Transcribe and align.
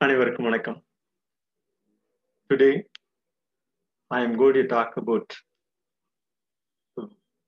அனைவருக்கும் 0.00 0.44
வணக்கம் 0.44 0.78
Today, 2.50 2.84
I 4.10 4.20
am 4.20 4.36
going 4.36 4.54
to 4.54 4.64
talk 4.66 4.90
about 4.96 5.26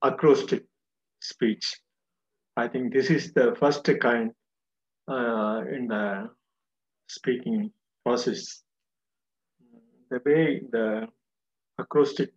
acrostic 0.02 0.62
speech. 1.20 1.66
I 2.56 2.68
think 2.68 2.92
this 2.92 3.10
is 3.10 3.32
the 3.32 3.54
first 3.60 3.88
kind 4.00 4.32
uh, 5.08 5.58
in 5.76 5.86
the 5.86 6.30
speaking 7.08 7.70
process. 8.04 8.62
The 10.10 10.20
way 10.24 10.62
the 10.70 11.08
acrostic 11.78 12.30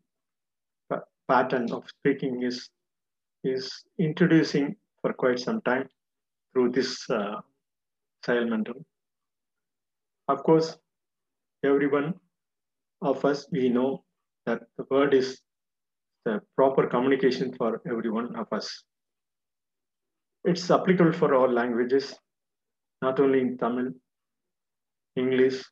pa- 0.89 1.07
pattern 1.27 1.71
of 1.71 1.87
speaking 1.87 2.43
is 2.43 2.69
is 3.43 3.65
introducing 3.97 4.75
for 5.01 5.13
quite 5.13 5.39
some 5.39 5.61
time 5.61 5.87
through 6.51 6.71
this 6.71 7.09
uh, 7.09 7.39
Seilmantel. 8.25 8.83
Of 10.26 10.42
course, 10.42 10.76
everyone 11.64 12.14
of 13.02 13.24
us 13.24 13.46
we 13.52 13.68
know 13.68 14.04
that 14.46 14.62
the 14.78 14.86
word 14.90 15.12
is 15.12 15.38
the 16.24 16.40
proper 16.56 16.86
communication 16.86 17.52
for 17.54 17.82
every 17.86 18.10
one 18.10 18.34
of 18.36 18.46
us. 18.50 18.84
It's 20.44 20.70
applicable 20.70 21.12
for 21.12 21.34
all 21.34 21.50
languages, 21.50 22.14
not 23.02 23.20
only 23.20 23.40
in 23.40 23.58
Tamil, 23.58 23.92
English, 25.16 25.62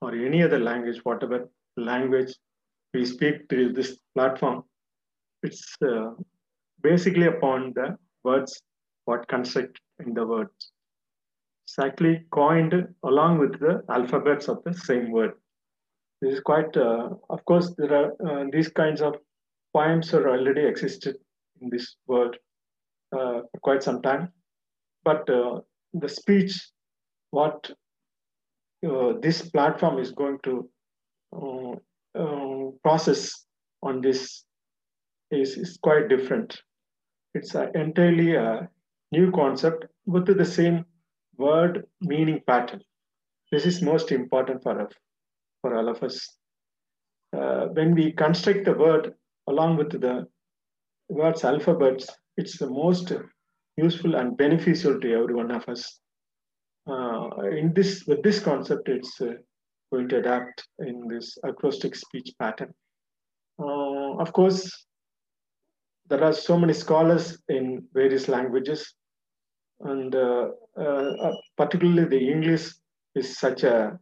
or 0.00 0.14
any 0.14 0.42
other 0.42 0.58
language, 0.58 1.00
whatever 1.04 1.48
language 1.76 2.34
we 2.94 3.04
speak 3.04 3.48
through 3.48 3.74
this 3.74 3.98
platform. 4.14 4.62
It's 5.42 5.64
uh, 5.86 6.10
basically 6.82 7.26
upon 7.26 7.72
the 7.74 7.96
words, 8.24 8.60
what 9.04 9.28
construct 9.28 9.78
in 10.04 10.14
the 10.14 10.26
words. 10.26 10.72
It's 11.68 11.78
actually 11.78 12.24
coined 12.30 12.72
along 13.04 13.40
with 13.40 13.60
the 13.60 13.84
alphabets 13.90 14.48
of 14.48 14.64
the 14.64 14.72
same 14.72 15.10
word. 15.10 15.32
This 16.22 16.32
is 16.36 16.40
quite, 16.40 16.74
uh, 16.74 17.10
of 17.28 17.44
course, 17.44 17.74
there 17.76 17.94
are 17.94 18.12
uh, 18.26 18.44
these 18.50 18.70
kinds 18.70 19.02
of 19.02 19.16
poems 19.74 20.14
are 20.14 20.30
already 20.30 20.62
existed 20.64 21.16
in 21.60 21.68
this 21.68 21.96
world 22.06 22.34
uh, 23.12 23.42
for 23.52 23.60
quite 23.60 23.82
some 23.82 24.00
time. 24.00 24.32
But 25.04 25.28
uh, 25.28 25.60
the 25.92 26.08
speech, 26.08 26.58
what 27.32 27.70
uh, 28.88 29.12
this 29.20 29.42
platform 29.50 29.98
is 29.98 30.12
going 30.12 30.38
to 30.44 30.70
uh, 31.36 32.70
process 32.82 33.44
on 33.82 34.00
this 34.00 34.42
is, 35.30 35.58
is 35.58 35.78
quite 35.82 36.08
different. 36.08 36.62
It's 37.34 37.54
entirely 37.54 38.36
a 38.36 38.70
new 39.12 39.30
concept 39.32 39.84
with 40.06 40.26
the 40.26 40.46
same 40.46 40.86
word 41.38 41.86
meaning 42.00 42.40
pattern. 42.46 42.82
This 43.50 43.64
is 43.64 43.80
most 43.80 44.12
important 44.12 44.62
for 44.62 44.80
us, 44.80 44.92
for 45.62 45.76
all 45.76 45.88
of 45.88 46.02
us. 46.02 46.28
Uh, 47.36 47.66
when 47.72 47.94
we 47.94 48.12
construct 48.12 48.64
the 48.64 48.74
word 48.74 49.14
along 49.46 49.76
with 49.76 49.90
the 49.90 50.26
word's 51.08 51.44
alphabets, 51.44 52.08
it's 52.36 52.58
the 52.58 52.68
most 52.68 53.12
useful 53.76 54.16
and 54.16 54.36
beneficial 54.36 55.00
to 55.00 55.14
every 55.14 55.34
one 55.34 55.50
of 55.50 55.66
us. 55.68 56.00
Uh, 56.86 57.28
in 57.52 57.72
this, 57.74 58.04
with 58.06 58.22
this 58.22 58.40
concept, 58.40 58.88
it's 58.88 59.20
uh, 59.20 59.34
going 59.92 60.08
to 60.08 60.18
adapt 60.18 60.66
in 60.80 61.06
this 61.08 61.38
acrostic 61.44 61.94
speech 61.94 62.32
pattern. 62.38 62.72
Uh, 63.58 64.16
of 64.16 64.32
course, 64.32 64.86
there 66.08 66.24
are 66.24 66.32
so 66.32 66.58
many 66.58 66.72
scholars 66.72 67.38
in 67.48 67.84
various 67.92 68.28
languages, 68.28 68.94
and 69.80 70.14
uh, 70.14 70.48
uh, 70.76 70.80
uh, 70.80 71.34
particularly 71.56 72.08
the 72.08 72.30
English 72.30 72.72
is 73.14 73.38
such 73.38 73.62
a, 73.62 73.98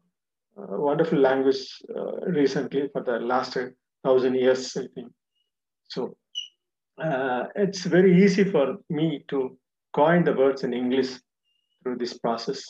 wonderful 0.58 1.18
language 1.18 1.82
recently 2.28 2.88
for 2.90 3.02
the 3.02 3.18
last 3.18 3.58
thousand 4.02 4.34
years, 4.36 4.74
I 4.74 4.86
think. 4.94 5.12
So 5.90 6.16
it's 7.54 7.84
very 7.84 8.24
easy 8.24 8.44
for 8.44 8.78
me 8.88 9.22
to 9.28 9.58
coin 9.92 10.24
the 10.24 10.32
words 10.32 10.64
in 10.64 10.72
English 10.72 11.10
through 11.82 11.98
this 11.98 12.16
process 12.16 12.64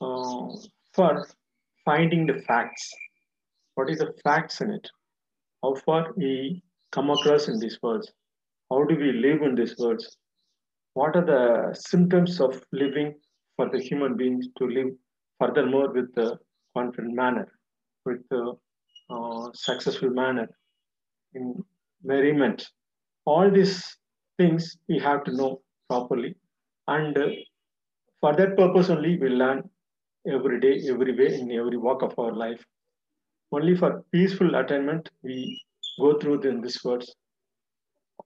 for 0.00 1.24
finding 1.84 2.26
the 2.26 2.42
facts. 2.48 2.90
What 3.76 3.90
is 3.90 3.98
the 3.98 4.12
facts 4.24 4.60
in 4.60 4.72
it? 4.72 4.88
How 5.62 5.76
far 5.86 6.12
we 6.16 6.64
come 6.90 7.10
across 7.10 7.46
in 7.46 7.60
these 7.60 7.78
words? 7.80 8.10
How 8.70 8.82
do 8.82 8.96
we 8.96 9.12
live 9.12 9.42
in 9.42 9.54
these 9.54 9.78
words? 9.78 10.16
What 10.94 11.16
are 11.16 11.24
the 11.24 11.74
symptoms 11.74 12.40
of 12.40 12.62
living 12.72 13.14
for 13.56 13.68
the 13.68 13.80
human 13.80 14.16
beings 14.16 14.46
to 14.58 14.66
live 14.66 14.90
furthermore 15.40 15.92
with 15.92 16.14
the 16.14 16.38
confident 16.76 17.14
manner, 17.14 17.48
with 18.04 18.20
the 18.30 18.54
uh, 19.10 19.48
successful 19.52 20.10
manner, 20.10 20.48
in 21.34 21.62
merriment? 22.04 22.68
All 23.24 23.50
these 23.50 23.96
things 24.38 24.76
we 24.88 24.98
have 25.00 25.24
to 25.24 25.36
know 25.36 25.62
properly, 25.88 26.36
and 26.86 27.18
uh, 27.18 27.28
for 28.20 28.36
that 28.36 28.56
purpose 28.56 28.88
only 28.88 29.18
we 29.18 29.30
learn 29.30 29.68
every 30.28 30.60
day, 30.60 30.80
every 30.88 31.16
way, 31.18 31.40
in 31.40 31.50
every 31.50 31.76
walk 31.76 32.02
of 32.02 32.16
our 32.18 32.32
life. 32.32 32.64
Only 33.50 33.74
for 33.76 34.04
peaceful 34.12 34.54
attainment 34.54 35.10
we 35.22 35.60
go 35.98 36.18
through 36.18 36.42
in 36.42 36.60
this 36.60 36.84
words. 36.84 37.14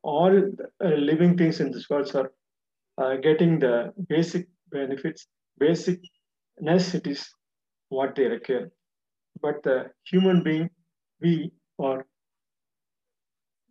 All 0.02 0.36
uh, 0.84 0.88
living 0.88 1.36
things 1.38 1.60
in 1.60 1.70
this 1.72 1.88
world 1.88 2.14
are 2.14 2.30
uh, 2.98 3.16
getting 3.16 3.58
the 3.58 3.92
basic 4.08 4.48
benefits, 4.70 5.26
basic 5.58 6.00
necessities, 6.60 7.30
what 7.88 8.14
they 8.14 8.24
require. 8.24 8.70
But 9.40 9.62
the 9.62 9.90
human 10.04 10.42
being, 10.42 10.70
we 11.20 11.52
are 11.78 12.04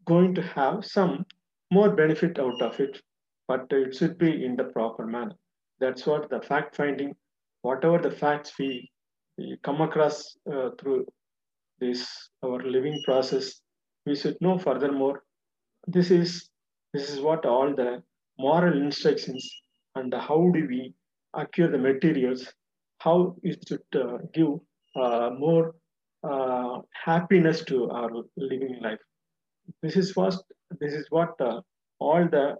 going 0.05 0.33
to 0.35 0.41
have 0.41 0.85
some 0.85 1.25
more 1.71 1.89
benefit 1.89 2.39
out 2.39 2.61
of 2.61 2.79
it, 2.79 3.01
but 3.47 3.65
it 3.71 3.95
should 3.95 4.17
be 4.17 4.45
in 4.45 4.55
the 4.55 4.63
proper 4.65 5.05
manner. 5.05 5.35
That's 5.79 6.05
what 6.05 6.29
the 6.29 6.41
fact 6.41 6.75
finding, 6.75 7.13
whatever 7.61 7.97
the 7.97 8.11
facts 8.11 8.53
we, 8.57 8.89
we 9.37 9.57
come 9.63 9.81
across 9.81 10.37
uh, 10.51 10.69
through 10.79 11.05
this 11.79 12.29
our 12.43 12.59
living 12.63 12.99
process, 13.05 13.61
we 14.05 14.15
should 14.15 14.37
know 14.41 14.57
furthermore. 14.57 15.23
This 15.85 16.09
is 16.09 16.49
this 16.93 17.11
is 17.11 17.19
what 17.19 17.45
all 17.45 17.75
the 17.75 18.01
moral 18.37 18.81
instructions 18.81 19.49
and 19.95 20.13
how 20.13 20.49
do 20.53 20.67
we 20.67 20.93
acquire 21.33 21.71
the 21.71 21.77
materials, 21.77 22.53
how 22.99 23.35
it 23.43 23.63
should 23.67 23.81
uh, 23.95 24.17
give 24.33 24.47
uh, 24.95 25.29
more 25.37 25.75
uh, 26.23 26.79
happiness 27.05 27.63
to 27.65 27.89
our 27.91 28.09
living 28.35 28.79
life. 28.81 28.99
This 29.81 29.95
is 29.95 30.11
first. 30.11 30.43
This 30.79 30.93
is 30.93 31.05
what 31.09 31.39
uh, 31.39 31.61
all 31.99 32.27
the 32.27 32.55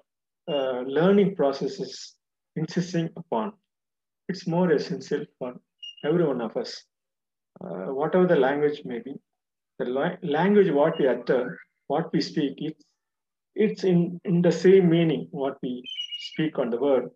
uh, 0.52 0.82
learning 0.82 1.36
process 1.36 1.80
is 1.80 2.16
insisting 2.56 3.10
upon. 3.18 3.54
It's 4.30 4.48
more 4.48 4.72
essential 4.72 5.26
for 5.40 5.54
every 6.06 6.26
one 6.26 6.42
of 6.42 6.56
us, 6.58 6.84
uh, 7.64 7.94
whatever 7.94 8.28
the 8.28 8.36
language 8.36 8.82
may 8.86 9.00
be. 9.00 9.16
The 9.80 9.86
la- 9.86 10.18
language 10.22 10.72
what 10.72 11.00
we 11.00 11.08
utter, 11.08 11.58
what 11.88 12.12
we 12.14 12.22
speak, 12.22 12.54
it's 12.58 12.84
it's 13.66 13.84
in, 13.84 14.20
in 14.26 14.42
the 14.42 14.52
same 14.52 14.90
meaning 14.90 15.28
what 15.32 15.58
we 15.62 15.84
speak 16.20 16.60
on 16.60 16.70
the 16.70 16.80
word 16.80 17.10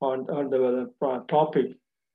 on, 0.00 0.20
on 0.30 0.50
the 0.50 0.90
topic. 1.28 1.66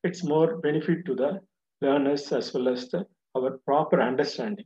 It's 0.04 0.24
more 0.24 0.58
benefit 0.58 1.06
to 1.06 1.16
the 1.16 1.40
learners 1.82 2.32
as 2.32 2.54
well 2.54 2.70
as 2.70 2.90
the, 2.90 3.06
our 3.36 3.60
proper 3.66 4.02
understanding. 4.02 4.66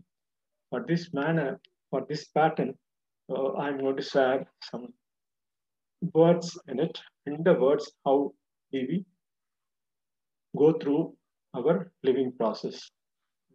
For 0.70 0.84
this 0.88 1.14
manner 1.14 1.60
for 1.96 2.06
this 2.10 2.26
pattern 2.38 2.72
uh, 3.30 3.54
i'm 3.64 3.78
going 3.80 3.98
to 3.98 4.08
share 4.14 4.46
some 4.70 4.88
words 6.14 6.48
in 6.68 6.80
it 6.86 7.00
in 7.26 7.44
the 7.48 7.54
words 7.66 7.86
how 8.06 8.18
we 8.74 9.06
go 10.62 10.74
through 10.82 11.16
our 11.58 11.92
living 12.04 12.32
process. 12.40 12.78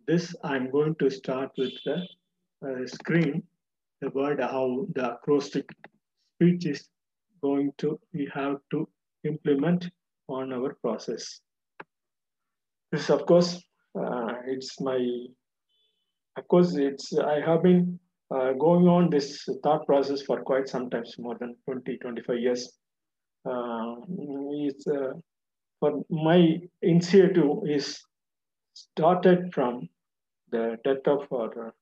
This 0.06 0.34
i'm 0.42 0.70
going 0.70 0.94
to 1.00 1.10
start 1.10 1.50
with 1.58 1.74
the 1.84 1.98
uh, 2.66 2.86
screen 2.86 3.42
the 4.00 4.10
word 4.10 4.40
how 4.40 4.86
the 4.94 5.14
acrostic 5.14 5.68
speech 6.34 6.66
is 6.66 6.88
going 7.42 7.70
to 7.78 7.98
we 8.12 8.30
have 8.34 8.56
to 8.70 8.88
implement 9.24 9.90
on 10.28 10.52
our 10.52 10.74
process. 10.82 11.40
This, 12.92 13.10
of 13.10 13.26
course, 13.26 13.62
uh, 13.98 14.34
it's 14.46 14.80
my, 14.80 14.98
of 16.36 16.48
course, 16.48 16.74
it's 16.74 17.12
I 17.18 17.40
have 17.40 17.62
been 17.62 17.98
uh, 18.34 18.52
going 18.52 18.88
on 18.88 19.10
this 19.10 19.48
thought 19.62 19.86
process 19.86 20.22
for 20.22 20.40
quite 20.42 20.68
some 20.68 20.88
time, 20.90 21.04
more 21.18 21.36
than 21.38 21.56
20, 21.66 21.98
25 21.98 22.38
years. 22.38 22.72
Uh, 23.44 23.96
it's 24.52 24.86
uh, 24.86 25.12
for 25.80 26.02
my 26.10 26.58
initiative 26.82 27.50
is 27.66 28.00
started 28.74 29.52
from 29.52 29.88
the 30.50 30.76
death 30.84 31.06
of 31.06 31.26
our 31.32 31.74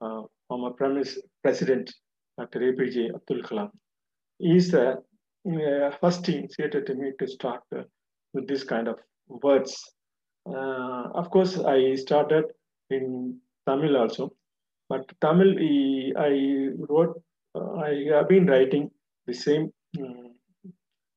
uh, 0.00 0.22
former 0.48 0.70
premise, 0.70 1.18
president, 1.44 1.92
Dr. 2.38 2.60
APJ 2.68 3.14
Abdul 3.14 3.42
Kalam. 3.48 3.70
He's 4.38 4.70
the 4.76 4.86
uh, 5.46 5.90
first 6.00 6.28
initiated 6.28 6.86
to 6.86 6.94
me 6.94 7.12
to 7.20 7.26
start 7.28 7.62
uh, 7.76 7.82
with 8.34 8.48
this 8.52 8.64
kind 8.74 8.88
of 8.92 8.98
words 9.46 9.74
Uh, 10.46 11.08
of 11.20 11.30
course, 11.34 11.52
I 11.58 11.94
started 11.94 12.44
in 12.90 13.04
Tamil 13.66 13.96
also, 13.96 14.24
but 14.90 15.04
Tamil 15.24 15.52
I 16.18 16.32
wrote. 16.88 17.14
Uh, 17.54 17.70
I 17.88 17.92
have 18.14 18.28
been 18.28 18.46
writing 18.46 18.90
the 19.26 19.32
same 19.32 19.72
um, 19.98 20.34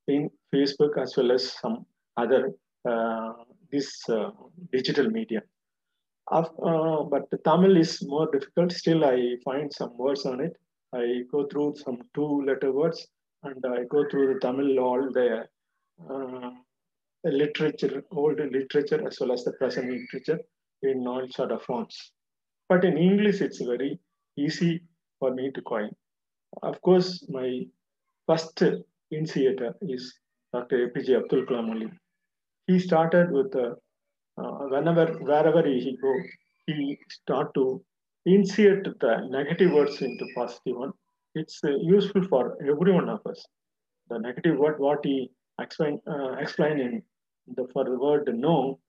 in 0.08 0.30
Facebook 0.54 0.98
as 1.04 1.18
well 1.18 1.32
as 1.32 1.52
some 1.62 1.86
other 2.16 2.54
uh, 2.90 3.34
this 3.72 3.90
uh, 4.10 4.30
digital 4.72 5.10
media. 5.10 5.42
Uh, 6.30 7.04
but 7.04 7.24
Tamil 7.46 7.78
is 7.78 8.04
more 8.06 8.30
difficult. 8.32 8.72
Still, 8.72 9.06
I 9.06 9.36
find 9.46 9.74
some 9.74 9.98
words 9.98 10.26
on 10.26 10.42
it. 10.42 10.54
I 10.94 11.24
go 11.32 11.48
through 11.48 11.76
some 11.78 12.02
two-letter 12.14 12.72
words, 12.72 13.08
and 13.44 13.64
I 13.66 13.84
go 13.86 14.06
through 14.10 14.34
the 14.34 14.40
Tamil 14.40 14.80
all 14.80 15.10
the 15.12 15.46
uh, 16.10 16.52
literature, 17.24 18.04
old 18.12 18.40
literature 18.40 19.06
as 19.08 19.20
well 19.20 19.32
as 19.32 19.44
the 19.44 19.54
present 19.54 19.90
literature 19.90 20.40
in 20.82 21.08
all 21.08 21.28
sort 21.30 21.52
of 21.52 21.64
fonts. 21.64 22.12
But 22.70 22.84
in 22.84 22.98
English, 22.98 23.42
it's 23.42 23.62
very 23.62 24.00
easy 24.38 24.84
for 25.20 25.34
me 25.34 25.52
to 25.52 25.62
coin. 25.62 25.92
Of 26.62 26.82
course, 26.82 27.26
my 27.30 27.66
first 28.28 28.62
initiator 29.12 29.76
is 29.82 30.14
Dr. 30.54 30.90
APJ 30.90 31.24
Abdul 31.24 31.46
Kalam. 31.46 31.92
He 32.68 32.80
started 32.80 33.32
with 33.32 33.56
uh, 33.56 33.76
whenever, 34.44 35.06
wherever 35.20 35.64
he 35.68 35.98
go, 36.02 36.14
he 36.66 36.98
start 37.10 37.54
to 37.56 37.84
insert 38.26 39.00
the 39.00 39.28
negative 39.30 39.72
words 39.72 40.02
into 40.02 40.26
positive 40.36 40.78
one. 40.78 40.92
It's 41.36 41.60
uh, 41.64 41.70
useful 41.82 42.24
for 42.28 42.58
every 42.62 42.92
one 42.92 43.10
of 43.10 43.26
us. 43.26 43.46
The 44.10 44.20
negative 44.20 44.58
word, 44.58 44.80
what 44.80 45.00
he 45.04 45.32
explain, 45.62 46.00
uh, 46.10 46.34
explain 46.34 46.80
in 46.80 47.04
the 47.56 47.68
for 47.74 47.84
the 47.84 47.98
word 47.98 48.30
no, 48.34 48.80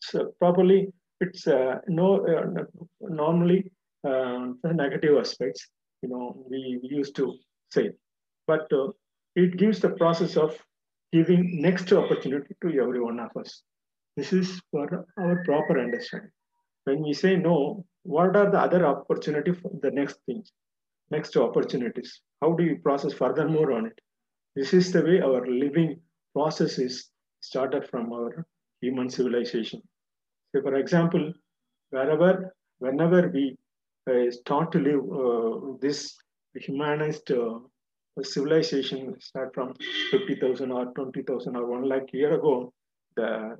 so 0.00 0.32
properly 0.38 0.92
it's 1.20 1.46
uh, 1.46 1.76
no 1.88 2.26
uh, 2.26 2.64
normally 3.00 3.70
uh, 4.04 4.48
the 4.62 4.72
negative 4.72 5.18
aspects. 5.18 5.66
You 6.02 6.08
know 6.08 6.44
we, 6.48 6.80
used 6.82 7.14
to 7.16 7.34
say, 7.70 7.90
but 8.46 8.72
uh, 8.72 8.88
it 9.36 9.56
gives 9.58 9.80
the 9.80 9.90
process 9.90 10.36
of 10.36 10.56
giving 11.12 11.60
next 11.60 11.92
opportunity 11.92 12.54
to 12.62 12.80
every 12.80 13.00
one 13.00 13.20
of 13.20 13.30
us. 13.36 13.62
This 14.20 14.34
is 14.34 14.60
for 14.70 15.06
our 15.16 15.42
proper 15.46 15.80
understanding. 15.80 16.30
When 16.84 17.02
we 17.02 17.14
say 17.14 17.36
no, 17.36 17.86
what 18.02 18.36
are 18.36 18.50
the 18.50 18.60
other 18.60 18.84
opportunity 18.84 19.52
for 19.52 19.70
the 19.80 19.90
next 19.90 20.18
things, 20.26 20.52
next 21.10 21.38
opportunities? 21.38 22.20
How 22.42 22.52
do 22.52 22.62
you 22.62 22.76
process 22.82 23.14
furthermore 23.14 23.72
on 23.72 23.86
it? 23.86 23.98
This 24.54 24.74
is 24.74 24.92
the 24.92 25.02
way 25.02 25.22
our 25.22 25.46
living 25.46 26.02
process 26.34 26.78
is 26.78 27.08
started 27.40 27.88
from 27.88 28.12
our 28.12 28.46
human 28.82 29.08
civilization. 29.08 29.80
So, 30.52 30.60
for 30.60 30.74
example, 30.74 31.32
wherever, 31.88 32.54
whenever 32.78 33.26
we 33.28 33.56
uh, 34.10 34.30
start 34.30 34.70
to 34.72 34.80
live 34.80 35.04
uh, 35.22 35.78
this 35.80 36.14
humanized 36.56 37.32
uh, 37.32 37.60
civilization, 38.22 39.18
start 39.18 39.54
from 39.54 39.72
50,000 40.10 40.70
or 40.70 40.92
20,000 40.92 41.56
or 41.56 41.66
1 41.66 41.88
lakh 41.88 42.12
year 42.12 42.34
ago, 42.34 42.70
the, 43.16 43.56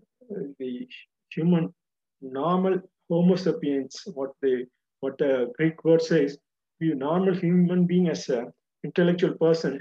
the 0.59 0.89
human 1.35 1.73
normal 2.21 2.81
Homo 3.09 3.37
sapiens, 3.37 4.03
what 4.15 4.31
the 4.43 4.67
what 5.01 5.19
the 5.19 5.51
Greek 5.57 5.83
word 5.85 6.03
says, 6.03 6.39
the 6.79 6.95
normal 6.95 7.35
human 7.35 7.87
being 7.87 8.09
as 8.09 8.29
an 8.29 8.53
intellectual 8.85 9.35
person, 9.35 9.81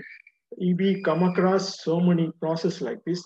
we 0.57 1.01
come 1.03 1.23
across 1.23 1.83
so 1.83 1.99
many 1.99 2.31
process 2.39 2.81
like 2.81 2.99
this 3.05 3.21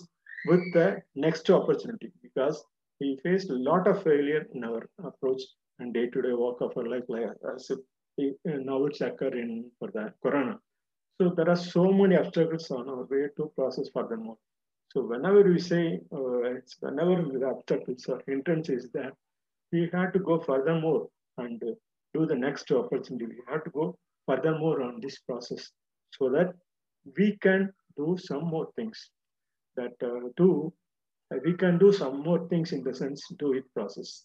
with 0.46 0.60
the 0.74 1.00
next 1.14 1.48
opportunity 1.50 2.12
because 2.22 2.62
we 3.00 3.18
faced 3.22 3.50
a 3.50 3.54
lot 3.54 3.86
of 3.86 4.02
failure 4.02 4.46
in 4.54 4.64
our 4.64 4.88
approach 5.04 5.42
and 5.78 5.94
day-to-day 5.94 6.32
work 6.32 6.60
of 6.60 6.76
our 6.76 6.88
life, 6.88 7.04
like 7.08 7.30
as 7.54 7.70
if 8.18 8.34
uh, 8.48 8.58
now 8.58 8.84
it's 8.86 9.00
occurring 9.00 9.70
for 9.78 9.90
the 9.92 10.12
corona. 10.22 10.58
So 11.20 11.32
there 11.36 11.48
are 11.48 11.56
so 11.56 11.92
many 11.92 12.16
obstacles 12.16 12.70
on 12.70 12.88
our 12.88 13.04
way 13.04 13.28
to 13.36 13.52
process 13.56 13.88
furthermore. 13.92 14.36
So 14.94 15.02
whenever 15.02 15.42
we 15.42 15.58
say, 15.58 16.00
uh, 16.12 16.42
it's 16.42 16.76
whenever 16.78 17.20
the 17.20 17.46
obstacles 17.46 18.06
or 18.06 18.22
hindrance 18.28 18.68
is 18.68 18.90
there, 18.92 19.12
we 19.72 19.90
have 19.92 20.12
to 20.12 20.20
go 20.20 20.38
furthermore 20.38 21.08
and 21.36 21.60
uh, 21.64 21.72
do 22.12 22.26
the 22.26 22.36
next 22.36 22.70
opportunity. 22.70 23.26
We 23.26 23.42
have 23.48 23.64
to 23.64 23.70
go 23.70 23.98
furthermore 24.26 24.82
on 24.82 25.00
this 25.00 25.18
process 25.18 25.68
so 26.16 26.30
that 26.30 26.54
we 27.18 27.36
can 27.42 27.72
do 27.96 28.16
some 28.18 28.44
more 28.44 28.68
things 28.76 29.10
that 29.76 29.94
uh, 30.00 30.28
do, 30.36 30.72
uh, 31.32 31.38
we 31.44 31.54
can 31.54 31.76
do 31.76 31.92
some 31.92 32.22
more 32.22 32.46
things 32.48 32.70
in 32.70 32.84
the 32.84 32.94
sense 32.94 33.20
do 33.38 33.52
it 33.54 33.64
process. 33.74 34.24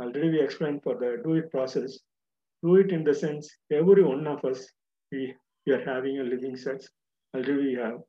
Already 0.00 0.30
we 0.30 0.40
explained 0.40 0.82
for 0.82 0.94
the 0.96 1.22
do 1.22 1.34
it 1.34 1.50
process, 1.52 2.00
do 2.64 2.74
it 2.76 2.90
in 2.90 3.04
the 3.04 3.14
sense 3.14 3.48
every 3.70 4.02
one 4.02 4.26
of 4.26 4.44
us, 4.44 4.66
we, 5.12 5.32
we 5.64 5.74
are 5.74 5.84
having 5.84 6.18
a 6.18 6.24
living 6.24 6.56
sense. 6.56 6.88
Already 7.34 7.68
we 7.68 7.74
have 7.74 8.00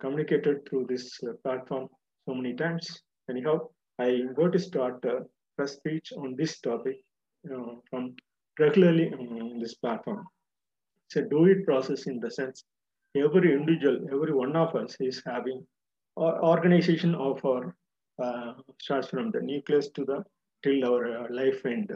communicated 0.00 0.68
through 0.68 0.86
this 0.88 1.18
uh, 1.24 1.32
platform 1.42 1.88
so 2.28 2.34
many 2.34 2.54
times. 2.54 3.02
Anyhow, 3.30 3.68
I 3.98 4.06
am 4.06 4.34
going 4.34 4.52
to 4.52 4.58
start 4.58 5.04
a 5.04 5.20
press 5.56 5.74
speech 5.74 6.12
on 6.16 6.36
this 6.36 6.60
topic 6.60 6.96
uh, 7.50 7.74
from 7.88 8.14
regularly 8.58 9.12
on 9.12 9.58
this 9.58 9.74
platform. 9.74 10.26
It's 11.08 11.16
a 11.16 11.22
do 11.22 11.46
it 11.46 11.64
process 11.64 12.06
in 12.06 12.20
the 12.20 12.30
sense 12.30 12.64
every 13.16 13.54
individual, 13.54 14.00
every 14.12 14.32
one 14.32 14.56
of 14.56 14.74
us 14.74 14.96
is 15.00 15.22
having 15.24 15.64
organization 16.16 17.14
of 17.14 17.44
our 17.44 17.74
uh, 18.22 18.52
starts 18.80 19.08
from 19.08 19.30
the 19.30 19.40
nucleus 19.40 19.88
to 19.90 20.04
the 20.04 20.22
till 20.62 20.84
our 20.84 21.18
uh, 21.18 21.26
life 21.30 21.64
end. 21.66 21.90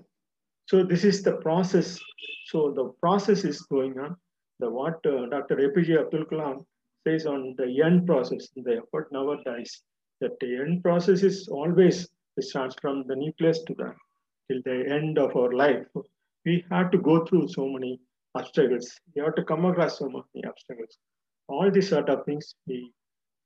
So 0.66 0.82
this 0.82 1.04
is 1.04 1.22
the 1.22 1.36
process. 1.36 1.98
So 2.46 2.72
the 2.74 2.92
process 3.00 3.44
is 3.44 3.62
going 3.62 3.98
on. 3.98 4.16
The 4.60 4.68
what 4.68 5.04
uh, 5.06 5.26
Dr. 5.26 5.56
APJ 5.56 6.00
Abdul 6.00 6.24
Kalam 6.26 6.64
says 7.08 7.26
on 7.26 7.54
the 7.58 7.82
end 7.82 8.06
process, 8.06 8.48
the 8.56 8.80
effort 8.82 9.08
never 9.12 9.36
dies. 9.44 9.82
That 10.20 10.38
the 10.40 10.56
end 10.56 10.82
process 10.82 11.22
is 11.22 11.48
always 11.48 12.08
starts 12.40 12.76
from 12.80 13.04
the 13.06 13.16
nucleus 13.16 13.62
to 13.66 13.74
the 13.74 13.92
till 14.48 14.60
the 14.64 14.78
end 14.96 15.18
of 15.18 15.36
our 15.36 15.52
life. 15.52 15.86
We 16.44 16.64
have 16.70 16.90
to 16.92 16.98
go 16.98 17.24
through 17.24 17.48
so 17.48 17.68
many 17.68 18.00
obstacles. 18.34 18.86
We 19.14 19.22
have 19.22 19.34
to 19.36 19.44
come 19.44 19.64
across 19.64 19.98
so 19.98 20.08
many 20.08 20.44
obstacles. 20.46 20.96
All 21.48 21.70
these 21.70 21.88
sort 21.88 22.08
of 22.08 22.24
things 22.24 22.54
we 22.66 22.92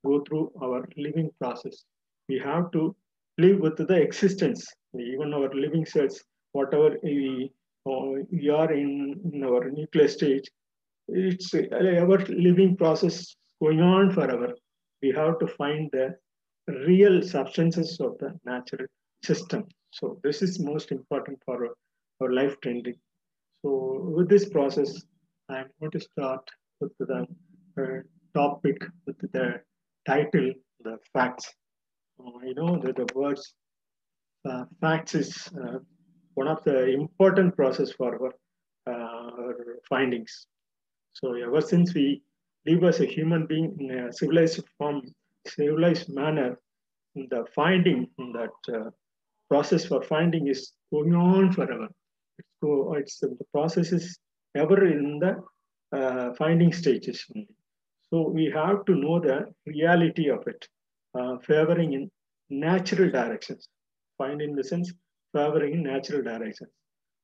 go 0.04 0.21
through 0.26 0.52
our 0.62 0.81
living 0.97 1.31
process. 1.40 1.85
We 2.28 2.38
have 2.38 2.71
to 2.73 2.95
live 3.38 3.61
with 3.61 3.76
the 3.76 3.97
existence, 4.07 4.66
even 4.95 5.35
our 5.35 5.52
living 5.54 5.87
cells, 5.87 6.23
whatever 6.52 6.97
we, 7.02 7.52
we 8.31 8.49
are 8.50 8.73
in, 8.73 9.21
in 9.33 9.45
our 9.45 9.71
nuclear 9.71 10.09
stage, 10.09 10.49
it's 11.09 11.54
our 11.54 12.19
living 12.28 12.76
process 12.76 13.35
going 13.62 13.81
on 13.81 14.11
forever. 14.11 14.54
We 15.02 15.11
have 15.12 15.38
to 15.38 15.47
find 15.47 15.90
the 15.92 16.16
real 16.87 17.23
substances 17.23 17.99
of 18.00 18.19
the 18.19 18.31
natural 18.45 18.87
system. 19.25 19.64
So 19.90 20.19
this 20.25 20.42
is 20.42 20.59
most 20.59 20.90
important 20.90 21.38
for 21.45 21.66
our, 21.66 21.75
our 22.21 22.33
life 22.33 22.57
trending. 22.62 22.97
So 23.62 23.71
with 24.16 24.28
this 24.28 24.49
process, 24.49 25.02
I'm 25.49 25.69
going 25.81 25.92
to 25.92 26.00
start 26.00 26.49
with 26.81 26.92
the 26.99 27.26
uh, 27.78 27.85
topic 28.35 28.78
with 29.07 29.19
the 29.33 29.61
title, 30.07 30.52
the 30.83 30.99
facts. 31.12 31.52
Uh, 32.19 32.38
you 32.45 32.54
know, 32.54 32.81
the, 32.83 32.92
the 32.92 33.07
words 33.14 33.54
uh, 34.49 34.64
facts 34.81 35.14
is 35.14 35.49
uh, 35.62 35.78
one 36.35 36.49
of 36.49 36.62
the 36.64 36.88
important 36.92 37.54
process 37.57 37.92
for 37.92 38.33
our, 38.87 38.92
uh, 38.92 39.31
our, 39.40 39.57
findings. 39.88 40.47
So 41.12 41.35
ever 41.35 41.61
since 41.61 41.95
we 41.95 42.23
live 42.66 42.85
as 42.85 43.00
a 43.00 43.07
human 43.07 43.47
being 43.47 43.76
in 43.81 43.90
a 43.90 44.12
civilized 44.12 44.64
form, 44.78 45.02
civilized 45.47 46.09
manner, 46.09 46.59
the 47.14 47.45
finding 47.54 48.09
that 48.19 48.75
uh, 48.75 48.90
process 49.49 49.85
for 49.85 50.02
finding 50.02 50.49
is 50.49 50.73
going 50.92 51.14
on 51.14 51.52
forever. 51.52 51.88
It's, 52.38 52.49
it's 53.00 53.21
the 53.21 53.47
process 53.52 53.92
is 53.92 54.19
ever 54.57 54.87
in 54.87 55.19
the 55.19 55.42
uh, 55.97 56.35
finding 56.35 56.73
stages. 56.73 57.26
So 58.11 58.28
we 58.28 58.50
have 58.50 58.85
to 58.87 58.95
know 58.95 59.21
the 59.21 59.47
reality 59.66 60.28
of 60.31 60.47
it, 60.47 60.66
uh, 61.19 61.37
favoring 61.38 61.92
in 61.95 62.11
natural 62.50 63.11
directions. 63.11 63.69
Find 64.19 64.40
in 64.40 64.54
the 64.54 64.64
sense 64.64 64.92
favoring 65.35 65.75
in 65.75 65.83
natural 65.83 66.23
directions. 66.23 66.71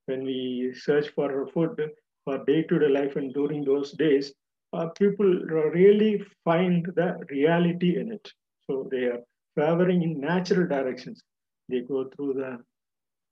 When 0.06 0.24
we 0.24 0.74
search 0.74 1.08
for 1.10 1.46
food 1.48 1.78
for 2.24 2.44
day-to-day 2.44 2.88
life 2.88 3.16
and 3.16 3.32
during 3.34 3.64
those 3.64 3.92
days, 3.92 4.32
uh, 4.72 4.88
people 4.98 5.26
really 5.26 6.22
find 6.44 6.86
the 6.96 7.18
reality 7.30 7.98
in 7.98 8.12
it. 8.12 8.32
So 8.68 8.88
they 8.90 9.04
are 9.04 9.20
traveling 9.56 10.02
in 10.02 10.20
natural 10.20 10.66
directions. 10.66 11.20
They 11.68 11.80
go 11.80 12.08
through 12.10 12.34
the 12.34 12.58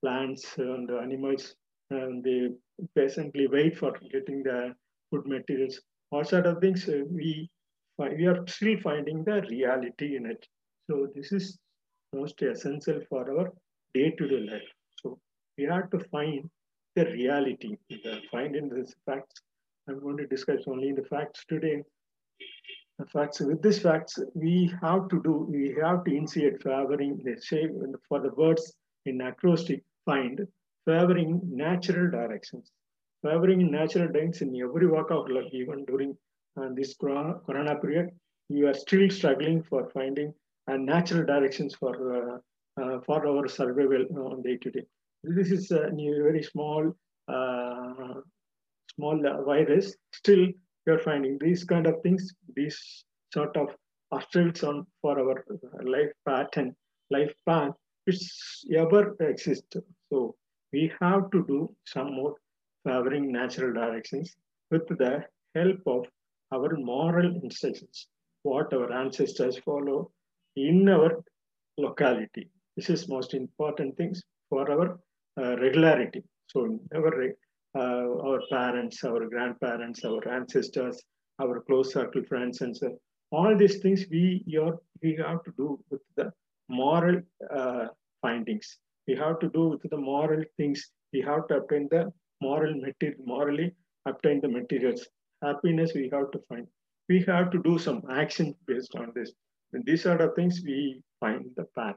plants 0.03 0.57
and 0.59 0.89
the 0.89 0.99
animals 0.99 1.55
and 1.91 2.23
they 2.23 2.51
patiently 2.95 3.47
wait 3.47 3.79
for 3.79 3.93
getting 4.13 4.43
the 4.43 4.75
food 5.11 5.27
materials 5.27 5.81
all 6.11 6.25
sort 6.25 6.47
of 6.47 6.61
things 6.61 6.89
uh, 6.89 7.03
we 7.11 7.49
we 7.99 8.27
are 8.27 8.47
still 8.47 8.79
finding 8.81 9.25
the 9.25 9.43
reality 9.51 10.17
in 10.17 10.27
it. 10.27 10.47
So 10.89 11.09
this 11.15 11.33
is 11.33 11.59
most 12.15 12.43
essential 12.43 13.01
for 13.09 13.23
our 13.39 13.53
day-to-day 13.95 14.41
life. 14.51 14.69
So 15.03 15.19
we 15.57 15.65
have 15.65 15.91
to 15.91 16.01
find 16.11 16.49
the 16.95 17.07
reality, 17.07 17.77
the 17.89 18.21
finding 18.31 18.69
the 18.69 18.85
facts. 19.07 19.41
I'm 19.89 20.01
going 20.01 20.17
to 20.17 20.27
discuss 20.27 20.63
only 20.67 20.93
the 20.93 21.05
facts 21.05 21.45
today. 21.49 21.83
The 22.99 23.07
facts 23.07 23.41
with 23.41 23.63
these 23.63 23.79
facts, 23.79 24.19
we 24.35 24.73
have 24.83 25.09
to 25.09 25.23
do, 25.23 25.47
we 25.49 25.77
have 25.83 26.05
to 26.05 26.15
initiate 26.15 26.63
favoring 26.63 27.21
the 27.23 27.41
shape 27.41 27.71
for 28.09 28.21
the 28.21 28.31
words 28.31 28.75
in 29.05 29.21
acrostic 29.21 29.85
find 30.05 30.47
favoring 30.87 31.41
natural 31.45 32.11
directions. 32.11 32.71
Favoring 33.23 33.71
natural 33.71 34.09
directions 34.09 34.43
in 34.43 34.61
every 34.63 34.87
walk 34.87 35.11
of 35.11 35.29
life, 35.29 35.53
even 35.53 35.85
during 35.85 36.17
uh, 36.61 36.69
this 36.75 36.95
corona, 36.97 37.35
corona 37.45 37.77
period, 37.77 38.11
you 38.49 38.67
are 38.69 38.75
still 38.75 39.11
struggling 39.11 39.63
for 39.63 39.91
finding 39.91 40.33
uh, 40.69 40.77
natural 40.77 41.25
directions 41.25 41.75
for 41.75 41.95
uh, 42.19 42.39
uh 42.81 43.01
for 43.07 43.27
our 43.27 43.49
survival 43.49 44.05
on 44.31 44.43
day 44.43 44.57
to 44.57 44.71
day. 44.71 44.85
This 45.25 45.51
is 45.51 45.71
a 45.71 45.91
new, 45.91 46.23
very 46.23 46.43
small 46.43 46.95
uh, 47.29 48.21
small 48.97 49.21
virus. 49.45 49.97
Still, 50.13 50.47
you're 50.87 50.99
finding 51.01 51.39
these 51.39 51.65
kind 51.65 51.87
of 51.87 52.01
things, 52.03 52.33
these 52.55 53.05
sort 53.33 53.57
of 53.57 53.69
obstacles 54.13 54.63
on 54.63 54.87
for 55.03 55.19
our 55.19 55.45
life 55.83 56.13
pattern, 56.27 56.75
life 57.11 57.35
path, 57.47 57.73
which 58.05 58.23
ever 58.75 59.17
exist. 59.21 59.77
So 60.11 60.37
we 60.73 60.93
have 61.01 61.31
to 61.33 61.45
do 61.47 61.75
some 61.87 62.15
more 62.15 62.35
favoring 62.85 63.33
natural 63.33 63.73
directions 63.73 64.35
with 64.71 64.87
the 64.89 65.25
help 65.55 65.81
of 65.87 66.07
our 66.53 66.77
moral 66.77 67.41
instructions, 67.43 68.07
what 68.43 68.73
our 68.73 68.93
ancestors 68.93 69.59
follow 69.59 70.11
in 70.55 70.89
our 70.89 71.23
locality. 71.77 72.49
This 72.77 72.91
is 72.91 73.09
most 73.09 73.35
important 73.35 73.97
things 73.97 74.23
for 74.49 74.71
our 74.71 74.99
uh, 75.41 75.57
regularity. 75.59 76.23
So 76.49 76.79
our, 76.95 77.25
uh, 77.25 77.29
our 77.81 78.41
parents, 78.51 79.05
our 79.05 79.29
grandparents, 79.29 80.05
our 80.05 80.27
ancestors, 80.29 81.03
our 81.41 81.61
close 81.63 81.93
circle 81.93 82.23
friends, 82.25 82.61
and 82.61 82.77
so 82.77 82.99
all 83.33 83.57
these 83.57 83.79
things 83.79 84.05
we, 84.11 84.45
we 85.03 85.17
have 85.17 85.43
to 85.45 85.53
do 85.57 85.79
with 85.91 86.01
the 86.17 86.33
moral 86.69 87.21
uh, 87.55 87.87
findings. 88.23 88.79
We 89.09 89.15
have 89.17 89.39
to 89.41 89.49
do 89.49 89.69
with 89.69 89.83
the 89.91 89.97
moral 89.97 90.43
things. 90.57 90.91
We 91.13 91.21
have 91.23 91.49
to 91.49 91.57
obtain 91.57 91.89
the 91.91 92.13
moral 92.41 92.75
material, 92.75 93.21
morally 93.25 93.73
obtain 94.07 94.41
the 94.41 94.49
materials. 94.49 95.07
Happiness 95.43 95.93
we 95.95 96.09
have 96.13 96.31
to 96.33 96.41
find. 96.49 96.67
We 97.09 97.23
have 97.25 97.51
to 97.51 97.63
do 97.63 97.79
some 97.79 98.03
action 98.11 98.55
based 98.67 98.95
on 98.97 99.13
this. 99.15 99.33
And 99.73 99.85
these 99.85 100.03
sort 100.03 100.21
of 100.21 100.35
things 100.35 100.63
we 100.65 101.03
find 101.21 101.47
the 101.57 101.67
path. 101.77 101.97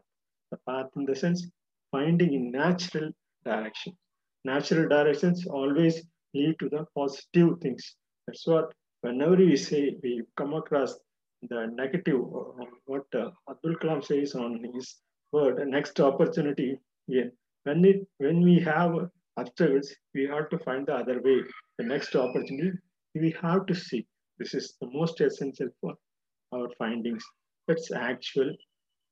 The 0.52 0.58
path 0.68 0.88
in 0.96 1.06
the 1.06 1.16
sense 1.16 1.48
finding 1.92 2.34
in 2.34 2.52
natural 2.52 3.12
direction. 3.46 3.94
Natural 4.46 4.88
directions 4.88 5.46
always 5.48 6.02
lead 6.34 6.56
to 6.60 6.70
the 6.70 6.86
positive 6.96 7.60
things. 7.62 7.96
That's 8.28 8.46
what 8.48 8.74
whenever 9.02 9.36
we 9.36 9.56
say 9.56 9.96
we 10.04 10.24
come 10.38 10.54
across 10.54 10.96
the 11.50 11.68
negative, 11.74 12.22
uh, 12.22 12.66
what 12.86 13.06
uh, 13.16 13.30
Abdul 13.50 13.76
Kalam 13.76 14.04
says 14.04 14.36
on 14.36 14.64
his 14.74 14.96
word, 15.32 15.66
next 15.68 16.00
opportunity. 16.00 16.78
Yeah. 17.08 17.30
When 17.64 17.86
it 17.86 18.08
when 18.18 18.42
we 18.42 18.60
have 18.60 19.10
obstacles, 19.38 19.94
we 20.14 20.24
have 20.26 20.50
to 20.50 20.60
find 20.60 20.88
the 20.88 20.96
other 20.96 21.22
way. 21.22 21.42
The 21.78 21.86
next 21.86 22.16
opportunity, 22.16 22.78
we 23.16 23.36
have 23.42 23.66
to 23.68 23.76
see. 23.76 24.06
This 24.38 24.54
is 24.54 24.76
the 24.82 24.88
most 24.88 25.20
essential 25.22 25.70
for 25.82 25.94
our 26.54 26.68
findings. 26.78 27.24
That's 27.68 27.92
actual 27.92 28.56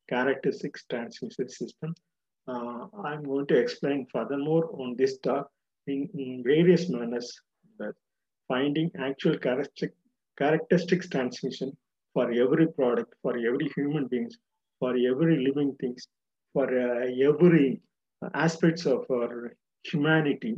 characteristics 0.09 0.85
transmission 0.89 1.49
system. 1.49 1.93
Uh, 2.47 2.87
I'm 3.03 3.23
going 3.23 3.45
to 3.47 3.57
explain 3.57 4.07
furthermore 4.11 4.69
on 4.81 4.95
this 4.97 5.17
talk 5.17 5.49
in, 5.87 6.09
in 6.13 6.43
various 6.45 6.89
manners 6.89 7.41
that 7.77 7.93
finding 8.47 8.89
actual 8.97 9.37
characteristic, 9.37 9.93
characteristics 10.37 11.09
transmission 11.09 11.75
for 12.13 12.31
every 12.31 12.67
product, 12.67 13.13
for 13.21 13.37
every 13.37 13.69
human 13.75 14.07
beings, 14.07 14.37
for 14.79 14.91
every 14.91 15.45
living 15.45 15.75
things, 15.81 16.07
for 16.53 16.67
uh, 16.67 17.07
every 17.21 17.81
aspects 18.33 18.85
of 18.85 19.05
our 19.11 19.53
humanity, 19.83 20.55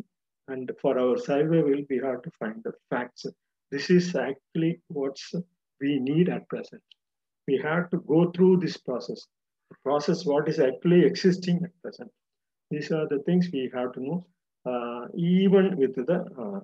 and 0.48 0.72
for 0.82 0.98
our 1.00 1.18
survival, 1.18 1.84
we 1.90 1.98
have 2.04 2.22
to 2.22 2.32
find 2.40 2.62
the 2.64 2.74
facts. 2.90 3.26
This 3.72 3.90
is 3.90 4.16
actually 4.16 4.80
what 4.88 5.18
we 5.82 6.00
need 6.00 6.30
at 6.30 6.48
present. 6.50 6.82
We 7.48 7.58
have 7.58 7.90
to 7.90 7.98
go 8.08 8.32
through 8.32 8.58
this 8.58 8.78
process 8.78 9.28
process 9.84 10.26
what 10.26 10.48
is 10.50 10.60
actually 10.60 11.06
existing 11.06 11.62
at 11.64 11.82
present. 11.82 12.12
These 12.72 12.92
are 12.92 13.08
the 13.08 13.20
things 13.20 13.50
we 13.52 13.70
have 13.74 13.94
to 13.94 14.04
know, 14.04 14.28
uh, 14.66 15.08
even 15.16 15.78
with 15.78 15.96
the 15.96 16.26
uh, 16.38 16.60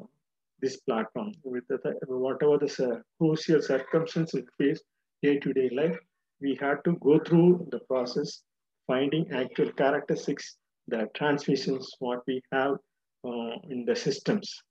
this 0.62 0.78
platform, 0.78 1.34
with 1.44 1.68
the, 1.68 1.78
whatever 2.08 2.58
the 2.58 3.02
crucial 3.20 3.62
circumstances 3.62 4.44
we 4.60 4.68
face 4.68 4.82
day-to-day 5.22 5.70
life, 5.76 5.98
we 6.42 6.58
have 6.62 6.82
to 6.84 6.94
go 6.98 7.20
through 7.20 7.68
the 7.72 7.80
process, 7.80 8.42
finding 8.88 9.30
actual 9.32 9.72
characteristics, 9.74 10.58
the 10.88 11.08
transmissions, 11.16 11.92
what 12.00 12.22
we 12.28 12.42
have 12.52 12.74
uh, 13.28 13.56
in 13.70 13.86
the 13.86 13.96
systems. 13.96 14.62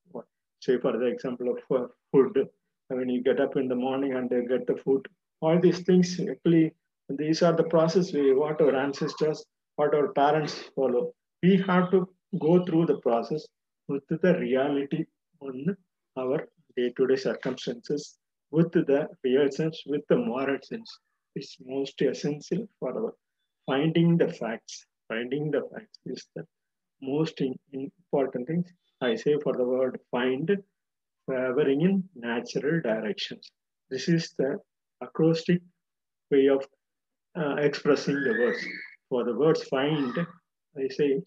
Say, 0.61 0.79
for 0.79 0.97
the 0.97 1.07
example 1.07 1.55
of 1.55 1.59
uh, 1.77 1.87
food, 2.11 2.49
when 2.89 3.09
you 3.09 3.23
get 3.23 3.41
up 3.41 3.57
in 3.57 3.69
the 3.69 3.75
morning 3.75 4.15
and 4.15 4.31
get 4.31 4.67
the 4.67 4.77
food, 4.85 5.07
all 5.41 5.59
these 5.61 5.81
things 5.81 6.19
actually 6.21 6.73
and 7.09 7.19
these 7.19 7.43
are 7.43 7.53
the 7.53 7.65
process 7.65 8.13
we, 8.13 8.35
what 8.35 8.61
our 8.61 8.75
ancestors, 8.75 9.45
what 9.77 9.95
our 9.95 10.13
parents 10.13 10.55
follow. 10.75 11.13
We 11.43 11.63
have 11.67 11.91
to 11.91 12.09
go 12.39 12.65
through 12.65 12.87
the 12.87 12.99
process 12.99 13.47
with 13.89 14.03
the 14.09 14.39
reality 14.39 15.05
on 15.41 15.77
our 16.19 16.47
day-to-day 16.77 17.17
circumstances, 17.17 18.17
with 18.51 18.73
the 18.73 19.09
real 19.23 19.51
sense, 19.51 19.83
with 19.87 20.03
the 20.09 20.17
moral 20.17 20.59
sense. 20.63 20.99
It's 21.35 21.57
most 21.65 22.01
essential 22.01 22.67
for 22.79 22.93
our 22.97 23.15
finding 23.67 24.17
the 24.17 24.33
facts. 24.33 24.87
Finding 25.09 25.51
the 25.51 25.63
facts 25.73 25.99
is 26.07 26.27
the 26.35 26.45
most 27.03 27.43
important 27.73 28.47
thing. 28.47 28.65
I 29.03 29.17
say 29.17 29.37
for 29.43 29.53
the 29.53 29.65
word 29.65 30.01
find, 30.11 30.51
favoring 31.29 31.83
in 31.83 32.05
natural 32.15 32.81
directions. 32.81 33.51
This 33.91 34.09
is 34.09 34.35
the 34.39 34.59
acrostic 35.03 35.61
way 36.31 36.49
of 36.49 36.67
uh, 37.37 37.57
expressing 37.57 38.15
the 38.23 38.33
words. 38.33 38.65
For 39.09 39.25
the 39.25 39.35
words 39.35 39.63
find, 39.65 40.17
I 40.77 40.89
say 40.89 41.23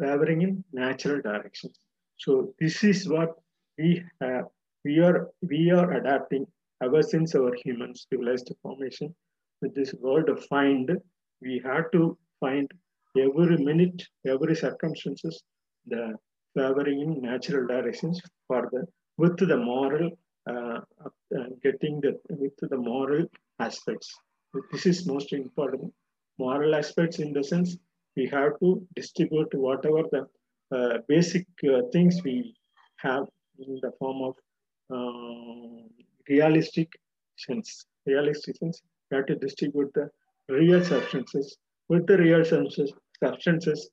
favoring 0.00 0.42
in 0.42 0.64
natural 0.72 1.20
directions. 1.20 1.78
So 2.18 2.54
this 2.60 2.82
is 2.84 3.08
what 3.08 3.30
we 3.78 4.02
have. 4.20 4.46
We 4.84 4.98
are 5.00 5.30
we 5.48 5.70
are 5.70 5.92
adapting 5.92 6.46
ever 6.82 7.02
since 7.02 7.34
our 7.34 7.52
human 7.64 7.94
civilized 7.94 8.52
formation. 8.62 9.14
With 9.62 9.74
this 9.74 9.94
word 9.94 10.28
of 10.28 10.44
find, 10.46 10.90
we 11.40 11.60
have 11.64 11.90
to 11.92 12.18
find 12.40 12.70
every 13.16 13.56
minute, 13.56 14.02
every 14.26 14.54
circumstances, 14.54 15.42
the 15.86 16.14
favoring 16.54 17.00
in 17.00 17.22
natural 17.22 17.66
directions 17.66 18.20
for 18.46 18.68
the 18.72 18.84
with 19.16 19.38
the 19.38 19.56
moral, 19.56 20.10
uh, 20.50 20.80
uh, 21.04 21.48
getting 21.62 22.00
the 22.00 22.18
with 22.28 22.56
the 22.60 22.76
moral 22.76 23.24
aspects. 23.58 24.12
This 24.72 24.86
is 24.86 25.06
most 25.06 25.32
important. 25.32 25.92
Moral 26.38 26.74
aspects 26.74 27.18
in 27.18 27.32
the 27.32 27.42
sense 27.42 27.76
we 28.16 28.26
have 28.26 28.58
to 28.60 28.86
distribute 28.94 29.52
whatever 29.54 30.02
the 30.12 30.26
uh, 30.76 30.98
basic 31.08 31.46
uh, 31.68 31.82
things 31.92 32.20
we 32.24 32.54
have 32.96 33.26
in 33.58 33.78
the 33.82 33.92
form 33.98 34.22
of 34.28 34.34
uh, 34.94 35.82
realistic 36.28 36.88
sense. 37.36 37.86
Realistic 38.06 38.56
sense, 38.56 38.82
we 39.10 39.16
have 39.16 39.26
to 39.26 39.36
distribute 39.36 39.90
the 39.94 40.10
real 40.48 40.84
substances 40.84 41.56
with 41.88 42.06
the 42.06 42.18
real 42.18 42.44
substances. 42.44 42.92
substances. 43.22 43.90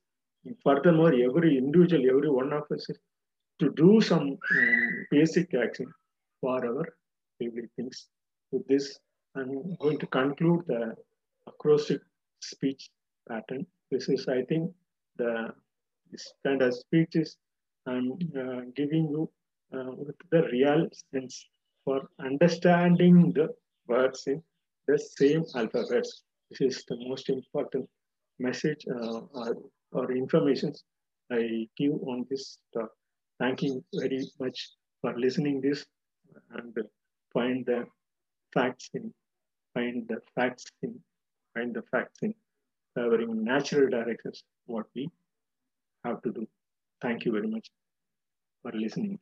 Furthermore, 0.63 1.13
every 1.13 1.57
individual, 1.57 2.03
every 2.09 2.29
one 2.29 2.51
of 2.51 2.63
us 2.71 2.87
to 3.59 3.69
do 3.75 4.01
some 4.01 4.27
um, 4.55 5.05
basic 5.11 5.53
action 5.53 5.85
for 6.39 6.65
our 6.65 6.85
daily 7.39 7.67
things. 7.75 8.07
With 8.51 8.67
this, 8.67 8.99
I'm 9.35 9.75
going 9.77 9.97
to 9.99 10.07
conclude 10.07 10.65
the 10.67 10.95
acrostic 11.47 12.01
speech 12.41 12.89
pattern. 13.29 13.65
This 13.89 14.09
is, 14.09 14.27
I 14.27 14.43
think, 14.43 14.71
the 15.17 15.53
this 16.11 16.33
kind 16.45 16.61
of 16.61 16.75
I'm 17.87 18.11
uh, 18.37 18.61
giving 18.75 19.07
you 19.09 19.31
uh, 19.73 19.91
with 19.97 20.15
the 20.31 20.43
real 20.51 20.87
sense 21.13 21.47
for 21.85 22.01
understanding 22.19 23.31
the 23.33 23.47
words 23.87 24.23
in 24.27 24.43
the 24.87 24.99
same 24.99 25.45
alphabets. 25.55 26.23
This 26.49 26.61
is 26.61 26.85
the 26.89 26.97
most 27.07 27.29
important 27.29 27.89
message 28.39 28.85
uh, 28.93 29.21
or, 29.33 29.55
or 29.93 30.11
information 30.11 30.73
I 31.31 31.67
give 31.77 31.93
on 32.05 32.25
this 32.29 32.57
talk. 32.73 32.91
Thank 33.39 33.63
you 33.63 33.83
very 33.95 34.29
much 34.39 34.71
for 35.01 35.17
listening 35.17 35.61
this 35.61 35.85
and 36.51 36.75
find 37.33 37.65
the 37.65 37.85
facts 38.53 38.89
in 38.93 39.13
find 39.74 40.08
the 40.08 40.18
facts 40.34 40.64
in 40.82 40.92
find 41.54 41.74
the 41.74 41.82
facts 41.90 42.18
in 42.22 42.34
uh, 42.96 43.08
very 43.08 43.26
natural 43.26 43.88
directions 43.88 44.42
what 44.66 44.86
we 44.94 45.08
have 46.04 46.22
to 46.22 46.32
do. 46.32 46.46
Thank 47.02 47.24
you 47.24 47.32
very 47.32 47.48
much 47.48 47.68
for 48.62 48.72
listening. 48.72 49.18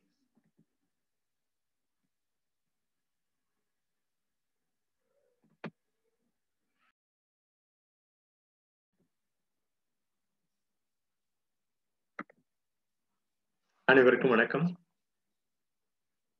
அனைவருக்கும் 13.87 14.31
வணக்கம் 14.31 14.63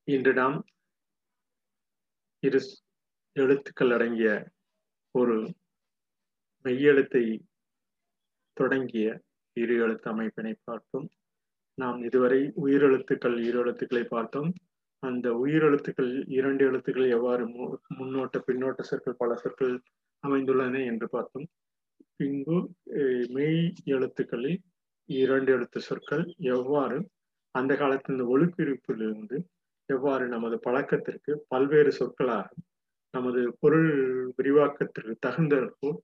இன்று 0.08 0.32
நாம் 0.34 0.56
இரு 2.44 2.60
எழுத்துக்கள் 3.37 3.93
அடங்கிய 3.97 4.31
ஒரு 5.15 5.37
மெய்யெழுத்தை 6.65 7.25
தொடங்கிய 8.57 9.07
இரு 9.57 9.75
எழுத்து 9.77 10.07
அமைப்பினை 10.13 10.53
பார்த்தோம். 10.65 11.07
நாம் 11.79 11.99
இதுவரை 12.03 12.41
உயிரெழுத்துக்கள் 12.65 13.37
இரு 13.49 13.59
எழுத்துக்களை 13.59 14.05
பார்த்தோம். 14.05 14.51
அந்த 15.03 15.27
உயிரெழுத்துக்கள் 15.45 16.11
இரண்டு 16.39 16.63
எழுத்துக்கள் 16.65 17.09
எவ்வாறு 17.09 17.45
முன்னோட்ட 17.99 18.39
பின்னோட்ட 18.47 18.81
சொற்கள் 18.81 19.21
பல 19.23 19.35
சொற்கள் 19.35 19.75
அமைந்துள்ளன 20.25 20.83
என்று 20.85 21.07
பார்த்தோம். 21.09 21.47
பின்பு 22.17 22.57
மெய் 23.37 23.61
எழுத்துக்களில் 23.95 24.59
இரண்டு 25.09 25.51
எழுத்து 25.53 25.81
சொற்கள் 25.81 26.25
எவ்வாறு 26.57 26.99
அந்த 27.55 27.73
காலத்தில் 27.77 28.15
இந்த 28.15 28.27
ஒழுப்பிருப்பிலிருந்து 28.35 29.39
எவ்வாறு 29.89 30.25
நமது 30.29 30.57
பழக்கத்திற்கு 30.59 31.33
பல்வேறு 31.49 31.93
சொற்களாக 31.93 32.49
நமது 33.15 33.41
பொருள் 33.61 33.91
விரிவாக்கத்திற்கு 34.37 35.15
தகுந்தற்போல் 35.27 35.99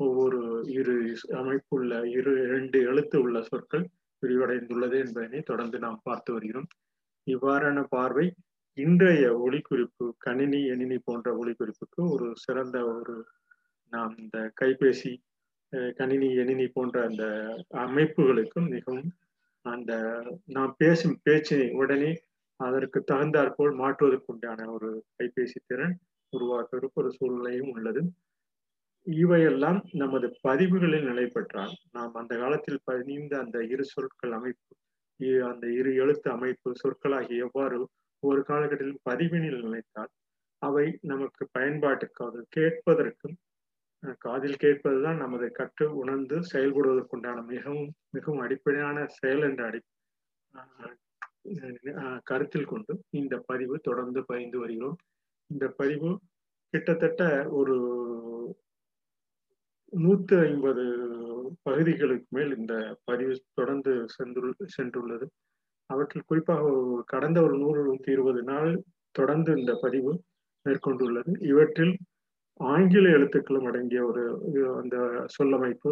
ஒவ்வொரு 0.00 0.40
இரு 0.72 0.96
அமைப்புள்ள 1.38 1.94
இரு 2.10 2.32
இரண்டு 2.44 2.78
எழுத்து 2.82 3.16
உள்ள 3.22 3.38
சொற்கள் 3.42 3.84
விரிவடைந்துள்ளது 4.22 4.96
என்பதனை 5.04 5.40
தொடர்ந்து 5.40 5.78
நாம் 5.78 6.00
பார்த்து 6.02 6.30
வருகிறோம். 6.32 6.68
இவ்வாறான 7.26 7.78
பார்வை 7.88 8.26
இன்றைய 8.78 9.24
ஒளிக்குறிப்பு 9.44 10.04
கணினி 10.18 10.60
எணினி 10.64 10.98
போன்ற 10.98 11.28
ஒளிக்குறிப்புக்கு 11.38 12.00
ஒரு 12.10 12.26
சிறந்த 12.36 12.78
ஒரு 12.92 13.14
நாம் 13.92 14.12
இந்த 14.16 14.38
கைபேசி 14.60 15.12
கணினி 15.98 16.28
எணினி 16.34 16.66
போன்ற 16.68 16.96
அந்த 17.02 17.24
அமைப்புகளுக்கும் 17.84 18.68
மிகவும் 18.68 19.10
அந்த 19.64 19.92
நாம் 20.46 20.72
பேசும் 20.78 21.16
பேச்சினை 21.24 21.68
உடனே 21.72 22.12
அதற்கு 22.60 22.98
தகுந்தாற்போல் 23.04 23.74
மாற்றுவதற்குண்டான 23.74 24.66
ஒரு 24.72 24.90
கைபேசி 25.18 25.58
திறன் 25.66 25.94
உருவாக்குவதற்கு 26.32 27.00
ஒரு 27.02 27.10
சூழ்நிலையும் 27.12 27.70
உள்ளது. 27.74 28.02
இவையெல்லாம் 29.06 29.78
நமது 29.92 30.26
பதிவுகளில் 30.46 31.06
நிலை 31.08 31.26
பெற்றால் 31.26 31.74
நாம் 31.92 32.14
அந்த 32.14 32.32
காலத்தில் 32.38 32.80
பதிந்த 32.84 33.32
அந்த 33.38 33.58
இரு 33.64 33.84
சொற்கள் 33.84 34.34
அமைப்பு 34.38 34.72
அந்த 35.50 35.66
இரு 35.78 35.90
எழுத்து 35.94 36.28
அமைப்பு 36.30 36.68
சொற்களாகி 36.82 37.34
எவ்வாறு 37.46 37.78
ஒரு 38.22 38.40
காலகட்டத்தில் 38.42 38.96
பதிவினில் 39.08 39.62
நிலைத்தால் 39.62 40.10
அவை 40.62 40.86
நமக்கு 41.02 41.42
பயன்பாட்டுக்காக 41.58 42.44
கேட்பதற்கும் 42.56 43.36
காதில் 44.18 44.60
கேட்பதுதான் 44.60 45.16
நமது 45.16 45.46
கற்று 45.50 45.86
உணர்ந்து 45.94 46.36
செயல்படுவதற்குண்டான 46.52 47.38
மிகவும் 47.46 47.88
மிகவும் 48.10 48.42
அடிப்படையான 48.44 49.06
செயல் 49.18 49.44
என்ற 49.48 49.62
அடி 49.66 49.80
கருத்தில் 52.24 52.70
கொண்டு 52.72 52.92
இந்த 53.10 53.34
பதிவு 53.46 53.76
தொடர்ந்து 53.80 54.20
பயந்து 54.24 54.58
வருகிறோம். 54.58 54.98
இந்த 55.52 55.66
பதிவு 55.80 56.10
கிட்டத்தட்ட 56.74 57.22
ஒரு 57.58 57.76
நூத்தி 59.92 60.36
ஐம்பது 60.48 60.84
பகுதிகளுக்கு 61.62 62.26
மேல் 62.36 62.52
இந்த 62.56 62.74
பதிவு 63.04 63.34
தொடர்ந்து 63.58 63.92
சென்று 64.16 64.50
சென்றுள்ளது. 64.76 65.26
அவற்றில் 65.90 66.28
குறிப்பாக 66.30 67.02
கடந்த 67.06 67.38
ஒரு 67.46 67.54
நூறு 67.58 67.80
நூத்தி 67.86 68.10
இருபது 68.16 68.42
நாள் 68.42 68.70
தொடர்ந்து 69.18 69.52
இந்த 69.60 69.72
பதிவு 69.82 70.12
மேற்கொண்டுள்ளது. 70.66 71.32
இவற்றில் 71.50 71.94
ஆங்கில 72.60 73.10
எழுத்துக்களும் 73.16 73.68
அடங்கிய 73.70 74.00
ஒரு 74.10 74.24
அந்த 74.80 74.96
சொல்லமைப்பு 75.36 75.90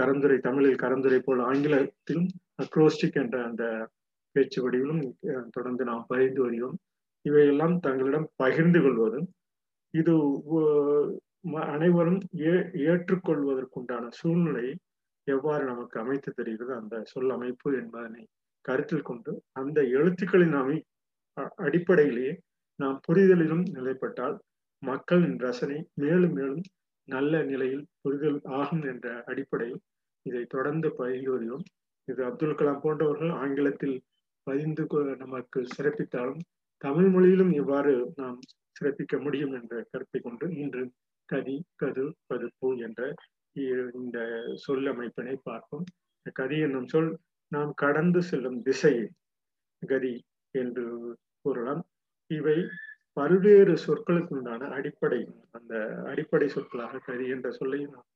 கரந்துரை 0.00 0.38
தமிழில் 0.46 0.82
கரந்துரை 0.84 1.18
போல் 1.24 1.42
ஆங்கிலத்திலும் 1.50 2.28
அக்ரோஸ்டிக் 2.62 3.20
என்ற 3.22 3.36
அந்த 3.48 3.64
பேச்சு 4.36 4.58
வடிவிலும் 4.64 5.02
தொடர்ந்து 5.50 5.84
நாம் 5.90 6.04
பகிர்ந்து 6.08 6.42
வருகிறோம். 6.42 6.78
இவையெல்லாம் 7.24 7.76
தங்களிடம் 7.78 8.28
பகிர்ந்து 8.36 8.80
கொள்வதும் 8.82 9.28
இது 9.94 10.14
அனைவரும் 11.68 12.20
ஏ 12.40 12.54
ஏற்றுக்கொள்வதற்குண்டான 12.84 14.04
சூழ்நிலையை 14.10 14.74
எவ்வாறு 15.26 15.64
நமக்கு 15.64 16.00
அமைத்து 16.00 16.30
தருகிறது 16.32 16.72
அந்த 16.74 17.02
சொல் 17.04 17.30
அமைப்பு 17.30 17.68
என்பதனை 17.76 18.22
கருத்தில் 18.64 19.02
கொண்டு 19.02 19.32
அந்த 19.52 19.80
எழுத்துக்களின் 19.90 20.52
அமை 20.52 20.76
அடிப்படையிலேயே 21.58 22.32
நாம் 22.78 22.98
புரிதலிலும் 23.08 23.64
நிலைப்பட்டால் 23.70 24.36
மக்களின் 24.82 25.38
ரசனை 25.38 25.78
மேலும் 25.94 26.34
மேலும் 26.34 26.64
நல்ல 27.08 27.42
நிலையில் 27.42 27.86
புரிதல் 28.02 28.40
ஆகும் 28.50 28.84
என்ற 28.84 29.24
அடிப்படையில் 29.26 29.82
இதை 30.26 30.44
தொடர்ந்து 30.44 30.88
பயின்று 30.96 31.58
இது 32.08 32.20
அப்துல் 32.24 32.54
கலாம் 32.54 32.82
போன்றவர்கள் 32.82 33.32
ஆங்கிலத்தில் 33.34 33.96
பதிந்து 34.46 34.84
நமக்கு 35.16 35.60
சிறப்பித்தாலும் 35.76 36.42
தமிழ் 36.84 37.10
மொழியிலும் 37.14 37.52
எவ்வாறு 37.60 37.92
நாம் 38.20 38.38
சிறப்பிக்க 38.78 39.14
முடியும் 39.24 39.52
என்ற 39.58 39.74
கருத்தை 39.92 40.18
கொண்டு 40.20 40.46
இன்று 40.62 40.82
கதி 41.28 41.56
கது 41.82 42.04
பதுப்பு 42.30 42.68
என்ற 42.86 43.00
இந்த 44.00 44.18
சொல் 44.64 44.88
அமைப்பினை 44.92 45.34
பார்ப்போம். 45.48 45.84
கதி 46.36 46.56
என்னும் 46.66 46.88
சொல் 46.92 47.10
நாம் 47.52 47.72
கடந்து 47.82 48.20
செல்லும் 48.30 48.58
திசையை 48.62 49.04
கதி 49.82 50.14
என்று 50.54 50.84
கூறலாம். 51.44 51.82
இவை 52.30 52.58
பல்வேறு 53.16 53.74
சொற்களுக்கு 53.84 54.32
உண்டான 54.36 54.68
அடிப்படை 54.76 55.20
அந்த 55.50 55.74
அடிப்படை 56.10 56.48
சொற்களாக 56.54 57.02
கரி 57.08 57.26
என்ற 57.34 57.48
சொல்லை 57.58 57.80
நாம் 57.86 58.08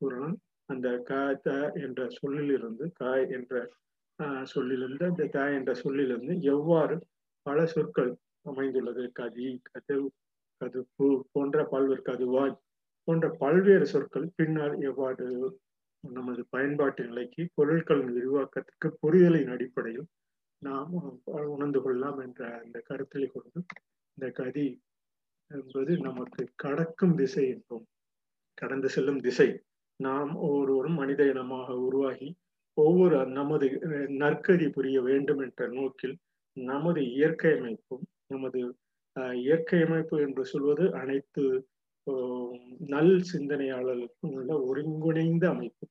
கூறலாம். 0.00 0.36
அந்த 0.68 0.88
க 1.08 1.12
த 1.44 1.50
என்ற 1.84 2.00
சொல்லிலிருந்து 2.20 2.84
க 3.00 3.04
என்ற 3.36 3.54
சொல்லிலிருந்து 4.52 5.04
அந்த 5.04 5.24
த 5.34 5.40
என்ற 5.58 5.72
சொல்லிலிருந்து 5.84 6.34
எவ்வாறு 6.54 6.96
பல 7.46 7.58
சொற்கள் 7.74 8.12
அமைந்துள்ளது. 8.46 9.04
கதி 9.20 9.48
கதவு 9.70 10.06
கதுப்பு 10.60 11.06
போன்ற 11.32 11.64
பல்வேறு 11.72 12.02
கதுவாய் 12.10 12.54
போன்ற 13.08 13.26
பல்வேறு 13.42 13.86
சொற்கள் 13.86 14.28
பின்னால் 14.36 14.74
எவ்வாறு 14.90 15.26
நமது 16.04 16.42
பயன்பாட்டு 16.54 17.02
நிலைக்கு 17.04 17.42
பொருட்களின் 17.54 18.12
விரிவாக்கத்திற்கு 18.16 18.88
புரிதலின் 19.02 19.50
அடிப்படையில் 19.54 20.06
நாம் 20.62 20.92
உணர்ந்து 21.54 21.80
கொள்ளலாம் 21.82 22.18
என்ற 22.26 22.42
அந்த 22.62 22.78
கருத்தை 22.88 23.22
கொண்டு 23.26 23.60
இந்த 24.18 24.26
கதி 24.40 24.66
என்பது 25.50 25.92
நமக்கு 26.06 26.42
கடக்கும் 26.64 27.16
திசை 27.20 27.44
என்போம். 27.54 27.86
கடந்து 28.60 28.88
செல்லும் 28.94 29.20
திசை. 29.26 29.48
நாம் 30.00 30.30
ஒவ்வொருவரும் 30.44 30.98
மனித 31.00 31.22
இனமாக 31.32 31.76
உருவாகி 31.86 32.28
ஒவ்வொரு 32.76 33.18
நமது 33.38 33.66
நற்கதி 34.22 34.66
புரிய 34.76 34.96
வேண்டும் 35.08 35.40
என்ற 35.46 35.68
நோக்கில் 35.76 36.16
நமது 36.56 37.00
இயற்கை 37.16 37.52
அமைப்பும் 37.58 38.04
நமது 38.26 38.60
இயற்கை 39.40 39.78
அமைப்பு 39.82 40.16
என்று 40.26 40.42
சொல்வது 40.44 40.84
அனைத்து 41.00 41.42
நல் 42.92 43.14
சிந்தனையாளர்களுக்கும் 43.30 44.34
உள்ள 44.38 44.50
ஒருங்கிணைந்த 44.68 45.44
அமைப்பு. 45.48 45.84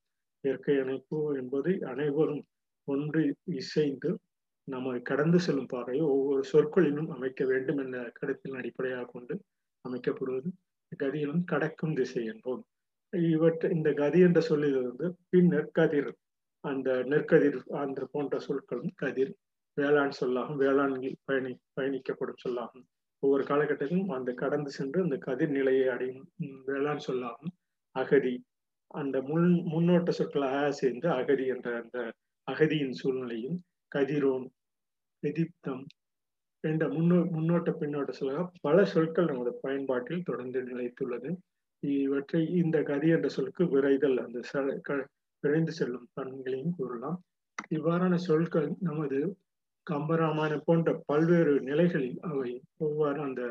இயற்கை 0.43 0.75
அமைப்பு 0.83 1.17
என்பது 1.41 1.71
அனைவரும் 1.91 2.43
ஒன்று 2.87 3.21
இசைந்து 3.61 4.09
நம்ம 4.67 4.97
கடந்து 5.09 5.39
செல்லும் 5.39 5.71
பாதையை 5.73 6.03
ஒவ்வொரு 6.13 6.43
சொற்களிலும் 6.43 7.09
அமைக்க 7.09 7.45
வேண்டும் 7.45 7.77
என்ற 7.77 7.97
கருத்தின் 8.19 8.57
அடிப்படையாக 8.59 9.09
கொண்டு 9.13 9.33
அமைக்கப்படுவது. 9.85 10.49
கதியிலும் 10.91 11.43
கடக்கும் 11.43 11.93
திசை 11.93 12.23
என்போம். 12.31 12.63
இவற்றை 13.13 13.67
இந்த 13.71 13.89
கதி 13.93 14.19
என்ற 14.19 14.39
சொல்லிலிருந்து 14.41 15.05
பின்னர் 15.29 15.69
கதிர் 15.71 16.11
அந்த 16.63 16.89
நெற்கதிர் 17.11 17.59
அந்த 17.81 17.99
போன்ற 18.11 18.39
சொற்களும் 18.39 18.93
கதிர் 18.95 19.33
வேளாண் 19.77 20.17
சொல்லாகும். 20.19 20.55
வேளாண்கில் 20.55 21.17
பயணி 21.25 21.51
பயணிக்கப்படும் 21.77 22.43
சொல்லாகும். 22.43 22.85
ஒவ்வொரு 23.23 23.43
காலகட்டத்திலும் 23.43 24.09
அந்த 24.09 24.31
கடந்து 24.33 24.71
சென்று 24.71 25.01
அந்த 25.01 25.17
கதிர் 25.17 25.49
நிலையை 25.49 25.87
அடையும் 25.87 26.27
வேளாண் 26.65 27.05
சொல்லாகும். 27.07 27.53
அகதி 27.95 28.35
அந்த 28.91 29.21
முன் 29.21 29.47
முன்னோட்ட 29.63 30.09
சொற்களாக 30.09 30.71
சேர்ந்து 30.71 31.07
அகதி 31.09 31.45
என்ற 31.47 31.67
அந்த 31.81 31.97
அகதியின் 32.47 32.91
சூழ்நிலையும் 32.91 33.57
கதிரோன் 33.91 34.45
எதிப்தம் 35.23 35.83
என்ற 36.63 36.87
முன்னோ 36.87 37.17
முன்னோட்ட 37.31 37.69
பின்னோட்ட 37.79 38.11
சொல்ல 38.11 38.43
பல 38.61 38.85
சொற்கள் 38.85 39.25
நமது 39.25 39.51
பயன்பாட்டில் 39.61 40.23
தொடர்ந்து 40.23 40.59
நிலைத்துள்ளது. 40.61 41.29
இவற்றை 41.83 42.41
இந்த 42.53 42.77
கதி 42.81 43.07
என்ற 43.09 43.27
சொல்லுக்கு 43.27 43.63
விரைதல் 43.65 44.17
அந்த 44.17 44.39
விரைந்து 45.43 45.71
செல்லும் 45.71 46.07
பண்களையும் 46.13 46.75
கூறலாம். 46.77 47.17
இவ்வாறான 47.75 48.15
சொற்கள் 48.15 48.69
நமது 48.79 49.19
கம்பராமாயணம் 49.87 50.65
போன்ற 50.65 50.89
பல்வேறு 51.09 51.53
நிலைகளில் 51.61 52.19
அவை 52.29 52.51
ஒவ்வாறு 52.77 53.19
அந்த 53.21 53.41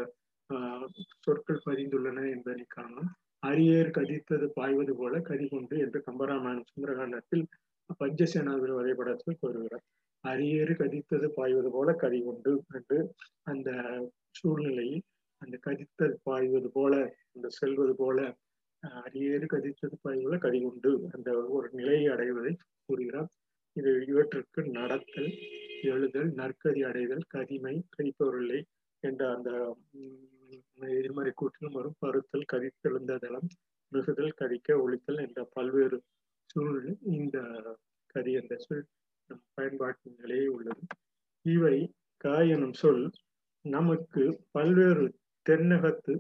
சொற்கள் 1.25 1.65
பதிந்துள்ளன 1.67 2.19
என்பதை 2.31 2.65
காணலாம். 2.69 3.11
அரியர் 3.43 3.91
கதித்தது 3.91 4.47
பாய்வது 4.59 4.93
போல 4.95 5.15
கதி 5.21 5.47
கொண்டு 5.49 5.75
என்று 5.79 5.99
கம்பராமாயணம் 6.07 6.71
சுந்தரகாண்டத்தில் 6.73 7.45
பஞ்சசேனாவில் 8.01 8.77
வரைபடத்தில் 8.79 9.41
கூறுகிறார். 9.41 9.85
அரியேறு 10.25 10.75
கதித்தது 10.83 11.27
பாய்வது 11.39 11.71
போல 11.71 11.93
கதி 12.03 12.21
கொண்டு 12.23 12.53
என்று 12.75 12.99
அந்த 13.43 13.71
சூழ்நிலையில் 14.39 15.03
அந்த 15.43 15.57
கதித்தது 15.67 16.17
பாய்வது 16.23 16.69
போல 16.73 16.95
அந்த 17.35 17.47
செல்வது 17.59 17.95
போல 17.95 18.19
அரியேறு 19.03 19.47
கதித்தது 19.55 19.97
பாய்வது 20.03 20.39
கதி 20.39 20.59
கொண்டு 20.63 20.91
அந்த 21.15 21.31
ஒரு 21.57 21.69
நிலையை 21.73 22.07
அடைவதை 22.15 22.53
கூறுகிறார். 22.89 23.29
இது 23.77 23.93
இவற்றுக்கு 24.07 24.61
நடத்தல் 24.73 25.31
எழுதல் 25.83 26.31
நற்கதி 26.33 26.83
அடைதல் 26.85 27.25
கதிமை 27.35 27.75
கைப்பொருளை 27.97 28.61
என்ற 29.03 29.23
அந்த 29.35 29.51
எதிர்மறை 30.91 31.33
கூற்றிலும் 31.35 31.73
வரும் 31.73 31.99
பருத்தல் 32.01 32.51
கதித்தெழுந்ததளம் 32.53 33.49
மிகுதல் 33.93 34.39
கதிக்க 34.41 34.77
ஒழித்தல் 34.85 35.21
என்ற 35.21 35.41
பல்வேறு 35.53 35.99
சூழ்நிலை 36.51 36.93
இந்த 37.15 37.37
கதி 38.15 38.33
என்ற 38.33 38.55
சொல் 38.59 38.85
நம் 39.31 39.45
பயன்பாட்டின் 39.55 40.19
நிலையே 40.19 40.47
உள்ளது. 40.47 40.83
இவை 41.45 41.77
க 42.21 42.35
எனும் 42.47 42.73
சொல் 42.73 43.05
நமக்கு 43.65 44.23
பல்வேறு 44.53 45.05
தென்னகத்து 45.47 46.15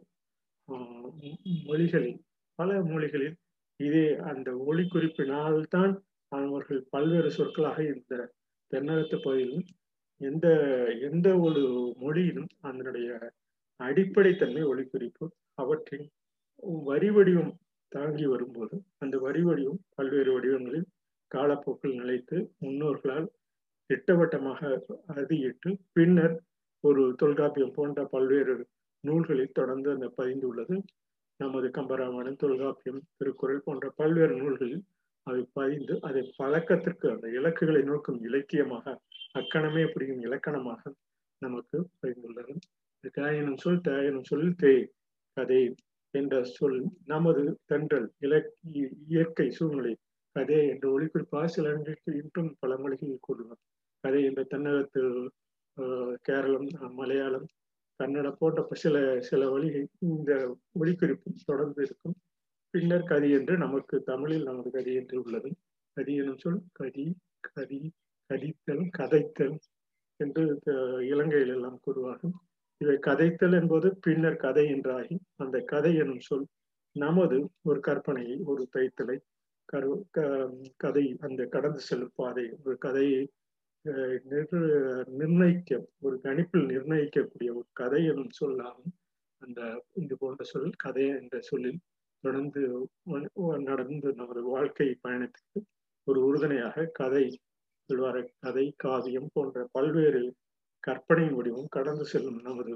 மொழிகளில் 1.66 2.18
பல 2.58 2.80
மொழிகளில் 2.82 3.36
இதே 3.80 4.06
அந்த 4.30 4.48
ஒளி 4.66 4.84
குறிப்பினால்தான் 4.84 5.94
அவர்கள் 6.42 6.80
பல்வேறு 6.90 7.30
சொற்களாக 7.30 7.78
இந்த 7.84 8.14
தென்னகத்து 8.72 9.16
பகுதியிலும் 9.18 9.66
எந்த 10.20 10.46
எந்த 11.00 11.28
ஒரு 11.38 11.62
மொழியிலும் 12.00 12.50
அதனுடைய 12.60 13.08
அடிப்படைத்தன்மை 13.80 14.62
ஒளிக்குறிப்பு 14.62 15.24
அவற்றின் 15.54 16.06
வரி 16.86 17.10
வடிவம் 17.10 17.52
தாங்கி 17.92 18.26
வரும்போது 18.26 18.76
அந்த 18.98 19.16
வரி 19.18 19.42
வடிவம் 19.42 19.80
பல்வேறு 19.94 20.30
வடிவங்களில் 20.32 20.88
காலப்போக்கில் 21.30 21.98
நிலைத்து 21.98 22.36
முன்னோர்களால் 22.58 23.28
திட்டவட்டமாக 23.90 24.60
அறுதியிட்டு 25.08 25.70
பின்னர் 25.92 26.34
ஒரு 26.84 27.02
தொல்காப்பியம் 27.16 27.74
போன்ற 27.74 28.00
பல்வேறு 28.04 28.54
நூல்களில் 29.04 29.52
தொடர்ந்து 29.52 29.88
அந்த 29.90 30.08
பதிந்துள்ளது 30.16 30.76
நமது 31.40 31.68
கம்பராமாயணம் 31.68 32.40
தொல்காப்பியம் 32.40 33.00
திருக்குறள் 33.16 33.64
போன்ற 33.64 33.86
பல்வேறு 33.96 34.34
நூல்களில் 34.36 34.82
அதை 35.26 35.42
பதிந்து 35.52 35.94
அதை 36.00 36.22
பழக்கத்திற்கு 36.36 37.06
அந்த 37.10 37.26
இலக்குகளை 37.28 37.82
நோக்கும் 37.82 38.20
இலக்கியமாக 38.22 38.96
அக்கணமே 39.32 39.84
புரியும் 39.84 40.20
இலக்கணமாக 40.20 40.92
நமக்கு 41.42 41.78
பதிந்துள்ளது 42.00 42.54
காயனும் 43.14 43.56
சொல் 43.56 43.84
தேயனும் 43.88 44.28
சொல் 44.28 44.54
தே 44.62 44.74
கதை 45.36 45.62
என்ற 46.14 46.34
சொல் 46.44 46.78
நமது 47.04 47.42
தென்றல் 47.66 48.08
இலக்கிய 48.18 48.88
இயற்கை 49.08 49.50
சூழ்நிலை 49.50 49.94
கதை 50.36 50.58
என்ற 50.68 50.84
ஒளிக்குறிப்பாக 50.90 51.44
சில 51.46 51.72
இன்றும் 52.20 52.50
பல 52.60 52.76
மொழிகளில் 52.76 53.18
கூறுவார். 53.20 53.60
கதை 54.04 54.20
என்ற 54.24 54.40
தென்னகத்து 54.44 55.02
கேரளம் 56.22 56.68
மலையாளம் 56.94 57.46
கன்னடம் 58.00 58.38
போன்ற 58.38 58.60
சில 58.74 58.96
சில 59.20 59.42
வழிகள் 59.50 59.86
இந்த 59.98 60.32
ஒளிக்குறிப்பு 60.80 61.30
தொடர்ந்து 61.46 61.82
இருக்கும். 61.82 62.16
பின்னர் 62.74 63.10
கதி 63.10 63.28
என்று 63.38 63.54
நமக்கு 63.64 63.96
தமிழில் 64.08 64.46
நமது 64.48 64.68
கதி 64.76 64.92
என்று 65.00 65.16
உள்ளது. 65.24 65.50
கதி 65.96 66.12
எனும் 66.22 66.40
சொல் 66.44 66.62
கதி 66.78 67.04
கதி 67.48 67.78
கதித்தல் 68.30 68.84
கதைத்தல் 68.98 69.56
என்று 70.20 70.44
இலங்கையில் 71.12 71.52
எல்லாம் 71.56 71.78
கூறுவார்கள். 71.84 72.34
இவை 72.80 72.96
கதைத்தல் 73.08 73.54
என்பது 73.60 73.88
பின்னர் 74.06 74.42
கதை 74.44 74.64
என்றாகி 74.74 75.16
அந்த 75.42 75.56
கதை 75.72 75.92
எனும் 76.02 76.24
சொல் 76.28 76.46
நமது 76.96 77.36
ஒரு 77.68 77.80
கற்பனையை 77.88 78.36
ஒரு 78.50 78.62
தைத்தலை 78.76 79.16
கரு 79.68 79.92
கதை 80.84 81.04
அந்த 81.26 81.42
கடந்து 81.54 81.80
செல்லும் 81.88 82.16
பாதை 82.20 82.46
ஒரு 82.64 82.76
கதையை 82.78 83.22
நிர்ணயிக்க 85.20 85.80
ஒரு 86.06 86.16
கணிப்பில் 86.26 86.68
நிர்ணயிக்கக்கூடிய 86.72 87.50
ஒரு 87.60 87.68
கதை 87.80 88.02
எனும் 88.12 88.36
சொல்லாகும். 88.40 88.92
அந்த 89.42 89.60
இது 90.02 90.14
போன்ற 90.16 90.42
சொல் 90.52 90.70
கதை 90.84 91.06
என்ற 91.20 91.38
சொல்லில் 91.50 91.80
தொடர்ந்து 92.24 92.62
நடந்து 93.62 94.08
நமது 94.14 94.40
வாழ்க்கை 94.44 94.88
பயணத்துக்கு 95.02 95.58
ஒரு 96.06 96.18
உறுதுணையாக 96.26 96.86
கதை 96.92 97.24
சொல்வார. 97.90 98.16
கதை 98.40 98.66
காவியம் 98.76 99.30
போன்ற 99.34 99.66
பல்வேறு 99.72 100.22
கற்பனை 100.84 101.26
வடிவம் 101.28 101.68
கடந்து 101.68 102.04
செல்லும் 102.04 102.40
நமது 102.42 102.72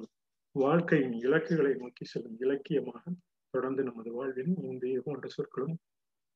வாழ்க்கையின் 0.54 1.16
இலக்குகளை 1.18 1.72
நோக்கி 1.74 2.04
செல்லும் 2.04 2.38
இலக்கியமாக 2.38 3.02
தொடர்ந்து 3.54 3.82
நமது 3.82 4.10
வாழ்வில் 4.12 4.52
இந்த 4.64 4.86
போன்ற 5.02 5.28
சொற்களும் 5.28 5.76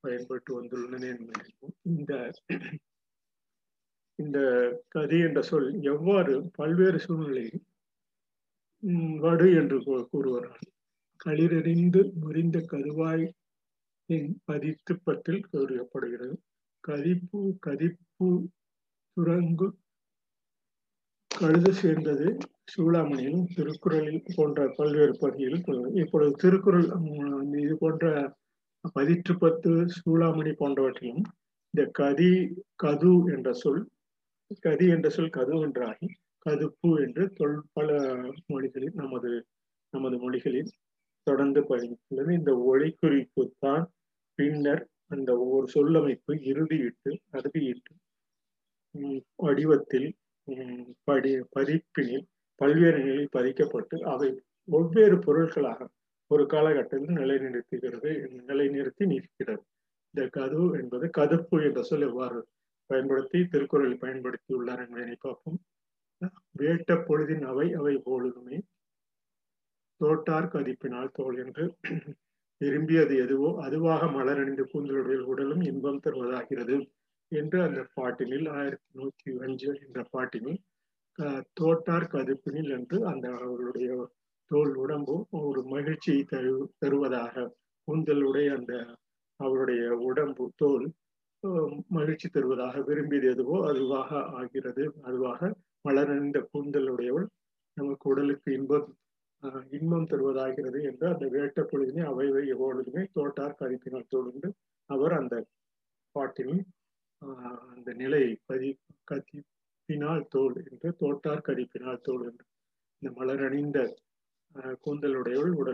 பயன்பட்டு 0.04 0.50
வந்துள்ளன 0.58 1.04
என்பதையும் 1.12 1.74
இந்த 1.90 2.12
இந்த 4.18 4.38
கதி 4.88 5.18
என்ற 5.18 5.40
சொல் 5.42 5.68
எவ்வாறு 5.84 6.32
பல்வேறு 6.52 6.98
சூழ்நிலையில் 6.98 7.62
வடு 9.20 9.46
என்று 9.52 9.78
கூறுவார்கள் 10.12 10.71
களிரறிந்து 11.24 12.00
முறிந்த 12.14 12.58
கருவாய் 12.66 13.26
பதித்து 14.44 14.92
பத்தில் 15.04 15.46
கூறப்படுகிறது 15.46 16.34
கதிப்பு 16.84 17.40
கதிப்பு 17.58 18.28
சுரங்கு 19.16 19.68
கழுது 21.30 21.70
சேர்ந்தது 21.72 22.26
சூளாமணியிலும் 22.72 23.46
திருக்குறளில் 23.54 24.26
போன்ற 24.36 24.66
பல்வேறு 24.76 25.14
பகுதிகளில் 25.18 26.00
இப்பொழுது 26.00 26.34
திருக்குறள் 26.36 26.88
இது 27.62 27.74
போன்ற 27.76 28.06
பதிற்று 28.96 29.34
பத்து 29.38 29.72
சூளாமணி 29.96 30.52
போன்றவற்றிலும் 30.52 31.24
இந்த 31.74 31.82
கதி 31.92 32.32
கது 32.76 33.12
என்ற 33.32 33.50
சொல் 33.52 33.82
கதி 34.62 34.86
என்ற 34.86 35.08
சொல் 35.08 35.34
கது 35.34 35.54
என்றாகி 35.62 36.08
கதுப்பு 36.46 36.90
என்று 37.02 37.24
தொல் 37.34 37.58
பல 37.72 37.88
மொழிகளில் 38.46 38.94
நமது 38.94 39.30
நமது 39.92 40.16
மொழிகளில் 40.16 40.70
தொடர்ந்து 41.26 41.60
பயணித்துள்ளது 41.60 42.30
இந்த 42.30 42.52
ஒளி 42.64 42.88
குறிப்பு 43.00 43.42
தான் 43.58 43.84
பின்னர் 44.38 44.82
அந்த 45.06 45.30
ஒவ்வொரு 45.38 45.66
சொல்லமைப்பு 45.74 46.32
இறுதியிட்டு 46.50 47.10
அறுதியிட்டு 47.32 47.92
வடிவத்தில் 49.36 50.08
படி 51.04 51.32
பதிப்பினில் 51.56 52.24
பல்வேறு 52.60 52.98
நிலையில் 52.98 53.34
பதிக்கப்பட்டு 53.36 53.96
அவை 54.04 54.30
ஒவ்வேறு 54.68 55.16
பொருட்களாக 55.18 55.86
ஒரு 56.30 56.44
காலகட்டத்தில் 56.46 57.18
நிலைநிறுத்துகிறது 57.20 58.10
நிலைநிறுத்தி 58.50 59.04
நிற்கிறது. 59.06 59.62
இந்த 60.14 60.22
கது 60.36 60.62
என்பது 60.80 61.06
கதப்பு 61.18 61.56
என்ற 61.64 61.80
சொல் 61.82 62.06
எவ்வாறு 62.08 62.38
பயன்படுத்தி 62.90 63.38
திருக்குறளில் 63.44 64.02
பயன்படுத்தி 64.04 64.52
உள்ளார் 64.54 64.82
என்பதனை 64.84 65.16
பார்ப்போம். 65.20 65.58
வேட்ட 66.58 66.94
பொழுதின் 67.08 67.44
அவை 67.50 67.66
அவை 67.72 67.94
பொழுதுமே 68.08 68.58
தோட்டார் 70.02 70.52
கதிப்பினால் 70.52 71.14
தோல் 71.16 71.38
என்று 71.38 71.64
விரும்பியது 72.60 73.14
எதுவோ 73.16 73.48
அதுவாக 73.62 74.08
மலரணிந்து 74.12 74.64
கூந்தலுடைய 74.64 75.20
உடலும் 75.30 75.62
இன்பம் 75.62 76.02
தருவதாகிறது 76.04 76.76
என்று 77.32 77.58
அந்த 77.62 77.80
பாட்டினில் 77.94 78.48
ஆயிரத்தி 78.52 78.88
நூத்தி 78.98 79.30
அஞ்சு 79.42 79.70
என்ற 79.84 80.00
பாட்டினில் 80.12 80.60
தோட்டார் 81.58 82.10
கதுப்பினில் 82.12 82.70
என்று 82.70 82.98
அந்த 83.04 83.26
அவருடைய 83.38 83.90
தோல் 84.50 84.74
உடம்பு 84.76 85.14
ஒரு 85.42 85.60
மகிழ்ச்சியை 85.66 86.22
தரு 86.24 86.54
தருவதாக 86.78 87.44
கூந்தலுடைய 87.88 88.48
அந்த 88.54 88.72
அவருடைய 89.40 89.84
உடம்பு 90.00 90.44
தோல் 90.56 90.86
மகிழ்ச்சி 91.92 92.26
தருவதாக 92.28 92.82
விரும்பியது 92.82 93.28
எதுவோ 93.28 93.56
அதுவாக 93.68 94.10
ஆகிறது 94.32 94.84
அதுவாக 95.02 95.52
மலரணிந்த 95.84 96.40
கூந்தலுடையவள் 96.50 97.26
நமக்கு 97.76 98.06
உடலுக்கு 98.08 98.50
இன்பம் 98.52 98.88
இன்பம் 99.72 100.06
தருவதாகிறது 100.06 100.80
என்று 100.82 101.06
அந்த 101.06 101.26
வேட்ட 101.32 101.60
பொழுதினை 101.62 102.02
அவைவை 102.02 102.42
எப்பொழுதுமே 102.48 103.02
தோட்டார் 103.14 103.58
கதிப்பினால் 103.58 104.10
தோடுண்டு 104.12 104.48
அவர் 104.90 105.14
அந்த 105.14 105.36
பாட்டினில் 106.14 106.62
அந்த 107.72 107.90
நிலை 107.94 108.22
கதி 108.46 108.70
கதிப்பினால் 109.10 110.24
தோல் 110.28 110.56
என்று 110.62 110.90
தோட்டார் 111.00 111.46
கதிப்பினால் 111.48 112.04
தோல் 112.04 112.24
என்று 112.24 112.46
இந்த 113.02 113.10
மலரணிந்த 113.16 113.78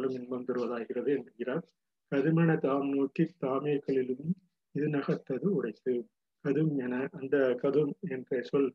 பெரும் 0.08 0.18
இன்பம் 0.18 0.46
தருவதாகிறது 0.48 1.10
என்கிறார். 1.16 1.64
கதுமென 2.12 2.50
தாம் 2.58 2.90
நோக்கி 2.92 3.24
தாமேக்களிலும் 3.42 4.28
இது 4.74 4.86
நகர்த்தது 4.88 5.46
உடைத்து. 5.56 5.94
கதும் 6.44 6.72
என 6.84 6.94
அந்த 7.18 7.36
கதும் 7.62 7.92
என்ற 8.14 8.40
சொல் 8.42 8.70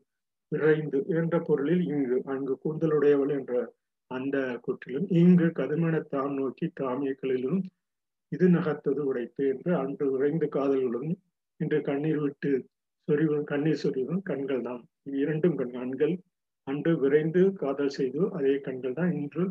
விரைந்து 0.51 0.99
என்ற 1.19 1.35
பொருளில் 1.39 1.83
இங்கு 1.89 2.17
அங்கு 2.33 2.53
கூந்தலுடையவள் 2.63 3.31
என்ற 3.37 3.53
அந்த 4.11 4.37
குற்றிலும் 4.65 5.07
இங்கு 5.21 5.47
கதுமென 5.59 6.01
தாம் 6.11 6.35
நோக்கி 6.39 6.67
தாமியக்களிலும் 6.81 7.61
இது 8.31 8.45
நகர்த்தது 8.49 9.01
உடைத்து 9.09 9.43
என்று 9.53 9.71
அன்று 9.81 10.05
விரைந்து 10.13 10.47
காதல்களும் 10.57 11.09
இன்று 11.59 11.79
கண்ணீர் 11.89 12.21
விட்டு 12.25 12.51
சொறிவும் 13.07 13.47
கண்ணீர் 13.51 13.81
சொறிவும் 13.83 14.21
கண்கள் 14.29 14.63
தான் 14.67 14.83
இரண்டும் 15.15 15.57
கண்கள் 15.73 16.15
அன்று 16.67 16.91
விரைந்து 17.01 17.43
காதல் 17.63 17.95
செய்து 17.97 18.21
அதே 18.37 18.53
கண்கள் 18.67 18.97
தான் 18.99 19.13
இன்று 19.19 19.45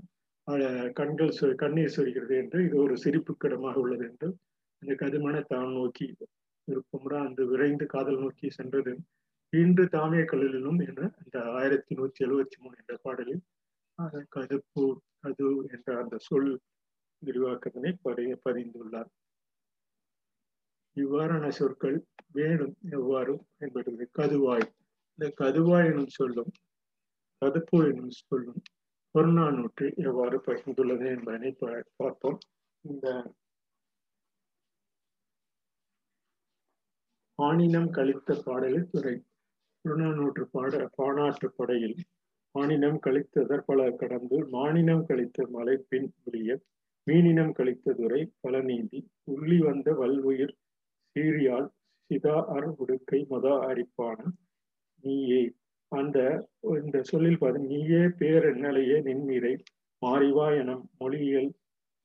கண்கள் 0.92 1.37
சொ- 1.40 1.55
கண்ணீர் 1.55 1.88
சொல்கிறது 1.88 2.37
என்று 2.37 2.64
இது 2.64 2.76
ஒரு 2.76 2.94
சிரிப்புக்கிடமாக 2.94 3.74
உள்ளது 3.74 4.05
என்று 4.05 4.37
அந்த 4.83 4.94
கதிமன 4.94 5.42
தான் 5.46 5.72
நோக்கி 5.72 6.16
விருப்பமுற 6.68 7.26
அந்த 7.26 7.44
விரைந்து 7.44 7.87
காதல் 7.87 8.18
நோக்கி 8.18 8.50
சென்றது. 8.50 8.98
இன்று 9.52 9.85
தாமிய 9.85 10.24
கல்லிலும் 10.24 10.88
என 10.88 11.11
அந்த 11.24 11.50
ஆயிரத்தி 11.50 11.94
நூற்றி 11.94 12.24
எழுபத்தி 12.24 12.59
மூணு 12.59 12.74
என்ற 12.78 13.00
பாடலில் 13.02 13.40
அந்த 13.94 14.26
கதுப்பு 14.37 14.85
கது 15.22 15.72
என்ற 15.72 16.02
அந்த 16.02 16.18
சொல் 16.18 16.61
விரிவாக்கத்தினை 17.22 17.94
பதி- 18.05 18.38
பதிந்துள்ளார். 18.44 19.11
இவ்வாறான 20.96 21.48
சொற்கள் 21.48 22.05
வேணும் 22.33 22.76
எவ்வாறு 22.90 23.33
பயன்படுகிறது 23.59 24.11
கதுவாய். 24.18 24.66
இந்த 25.18 25.35
கதுவாய் 25.40 25.87
எனும் 25.87 26.09
சொல்லும் 26.09 26.50
கதுப்பு 27.42 27.78
எனும் 27.88 28.11
சொல்லும் 28.11 28.62
புறநானூற்று 29.14 29.87
எவ்வாறு 30.09 30.37
பகிர்ந்துள்ளது 30.46 31.07
என்பதனை 31.14 31.51
பார்ப்போம். 32.01 32.38
இந்த 32.85 33.07
ஆணினம் 37.38 37.90
கழித்த 37.96 38.35
பாடலில் 38.46 38.90
துறை 38.92 39.14
புறநானூற்று 39.85 40.44
பாட 40.55 40.72
பாணாற்று 40.98 41.48
படையில் 41.59 41.96
ஆணினம் 42.55 42.98
கழித்ததற் 43.05 43.66
பல 43.68 43.81
கடந்து 44.01 44.38
மானினம் 44.57 45.05
கழித்த 45.09 45.46
மலை 45.55 45.77
பின் 45.90 46.09
ஒழிய 46.25 46.57
மீனினம் 47.07 47.55
கழித்த 47.59 47.94
துறை 48.01 48.20
பல 48.40 48.55
நீந்தி 48.62 49.01
உள்ளி 49.35 49.59
வந்த 49.59 49.94
வல்வுயிர் 50.01 50.55
சீரியால் 51.16 51.68
சிதா 52.11 52.37
அர் 52.55 52.68
உடுக்கை 52.83 53.20
மத 53.33 53.46
அரிப்பான 53.68 54.18
நீயே. 55.05 55.42
அந்த 55.92 56.18
இந்த 56.76 56.98
சொல்லில் 57.02 57.38
பாரு 57.38 57.59
நீயே 57.64 58.02
பேரென்னலையே 58.18 58.98
நின்மீரை 59.00 59.55
மாறிவா 60.02 60.46
எனும் 60.57 60.85
மொழியியல் 60.98 61.50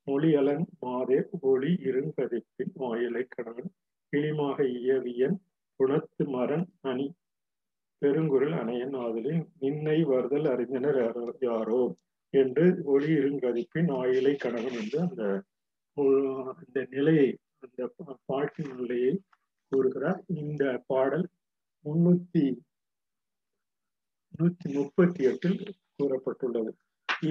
மொழியலன் 0.08 0.66
மாதே 0.80 1.20
ஒளி 1.44 1.72
இருங்கதிப்பின் 1.84 2.74
வாயிலை 2.76 3.24
கடவன் 3.28 3.70
கிளிமாக 4.14 4.58
இயவியன் 4.76 5.38
குணத்து 5.80 6.24
மரன் 6.30 6.68
அணி 6.82 7.08
பெருங்குரல் 8.02 8.56
அணையன் 8.60 8.96
ஆதலின் 8.96 9.44
நின்னை 9.60 9.98
வருதல் 10.04 10.48
அறிஞனர் 10.54 11.00
யாரோ- 11.02 11.38
யாரோ 11.42 11.82
என்று 12.34 12.66
ஒளி 12.86 13.10
இருங்கதிப்பின் 13.14 13.90
ஆயிலை 13.98 14.34
கணவன் 14.36 14.78
என்று 14.78 15.00
அந்த 15.02 15.24
அந்த 16.54 16.80
நிலையை 16.90 17.30
அந்த 17.60 17.86
பாட்டின் 18.26 18.74
நிலையை 18.76 19.14
கூறுகிறார். 19.72 20.20
இந்த 20.36 20.64
பாடல் 20.88 21.26
முன்னூத்தி 21.86 22.44
நூத்தி 24.36 24.68
முப்பத்தி 24.74 25.22
எட்டில் 25.24 25.60
கூறப்பட்டுள்ளது. 25.98 26.72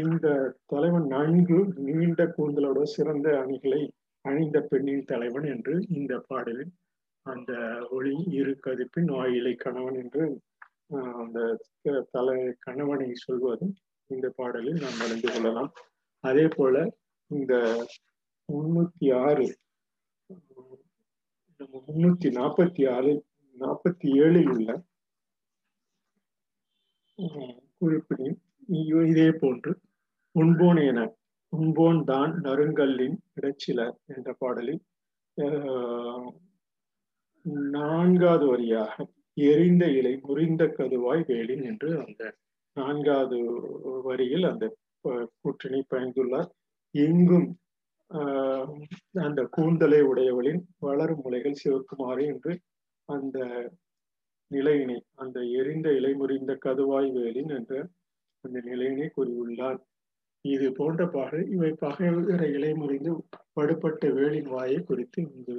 இந்த 0.03 0.27
தலைவன் 0.67 1.07
நன்கு 1.07 1.59
நீண்ட 1.87 2.21
கூந்தலோட 2.37 2.81
சிறந்த 2.95 3.29
அணிகளை 3.43 3.83
அணிந்த 4.25 4.61
பெண்ணின் 4.71 5.09
தலைவன் 5.11 5.47
என்று 5.55 5.75
இந்த 5.99 6.15
பாடலில் 6.29 6.73
அந்த 7.27 7.53
ஒளி 7.91 8.15
இரு 8.39 8.55
கதிப்பின் 8.67 9.11
ஆயிலை 9.21 9.53
கணவன் 9.57 9.99
என்று 10.03 10.25
அந்த 11.21 11.39
தலை 12.11 12.39
கணவனை 12.67 13.09
சொல்வதும் 13.27 13.75
இந்த 14.11 14.27
பாடலில் 14.37 14.83
நாம் 14.83 15.01
அறிந்து 15.05 15.29
கொள்ளலாம். 15.33 15.71
அதே 16.25 16.47
போல 16.57 16.75
இந்த 17.31 17.55
முன்னூத்தி 18.49 19.09
ஆறு 19.27 19.47
முன்னூத்தி 21.87 22.29
நாற்பத்தி 22.39 22.83
ஆறு 22.97 23.13
நாற்பத்தி 23.59 24.09
ஏழில் 24.23 24.51
உள்ள 24.55 24.71
குறிப்பிடும் 27.79 28.37
இதே 29.07 29.31
போன்று 29.33 29.73
உண்போன் 30.35 30.81
என 30.87 31.01
உண்போன் 31.53 32.05
தான் 32.05 32.33
நறுங்கல்லின் 32.43 33.17
இடச்சில 33.37 33.81
என்ற 34.07 34.37
பாடலில் 34.39 34.81
நான்காவது 37.75 38.47
வரியாக 38.47 38.95
எரிந்த 39.37 39.85
இலை 39.91 40.21
முறிந்த 40.23 40.65
கதுவாய் 40.77 41.25
வேலின் 41.29 41.65
என்று 41.65 41.89
அந்த 42.01 42.23
நான்காவது 42.77 43.39
வரியில் 44.05 44.45
அந்த 44.45 44.65
ப- 45.05 45.29
கூற்றினை 45.41 45.81
பயந்துள்ளார். 45.91 46.51
எங்கும் 46.95 47.49
ஆஹ், 48.11 48.69
அந்த 49.21 49.41
கூந்தலை 49.51 50.01
உடையவளின் 50.03 50.61
வளரும் 50.79 51.23
முலைகள் 51.25 51.61
சிவக்குமாறு 51.63 52.27
என்று 52.27 52.53
அந்த 53.09 53.39
நிலையினை 54.51 54.97
அந்த 55.15 55.39
எரிந்த 55.61 55.89
இலை 55.99 56.13
முறிந்த 56.15 56.53
கதுவாய் 56.65 57.09
வேலின் 57.17 57.53
என்ற 57.59 57.73
அந்த 58.45 58.59
நிலையினை 58.61 59.09
கூறியுள்ளார். 59.17 59.79
இது 60.45 60.67
போன்ற 60.73 61.03
பாடல் 61.15 61.47
இவை 61.55 61.71
பகைவர 61.85 62.43
இலை 62.57 62.73
முறிந்து 62.75 63.13
படுபட்ட 63.53 64.11
வேலின் 64.19 64.51
வாயை 64.55 64.79
குறித்து 64.83 65.21
இங்கு 65.23 65.57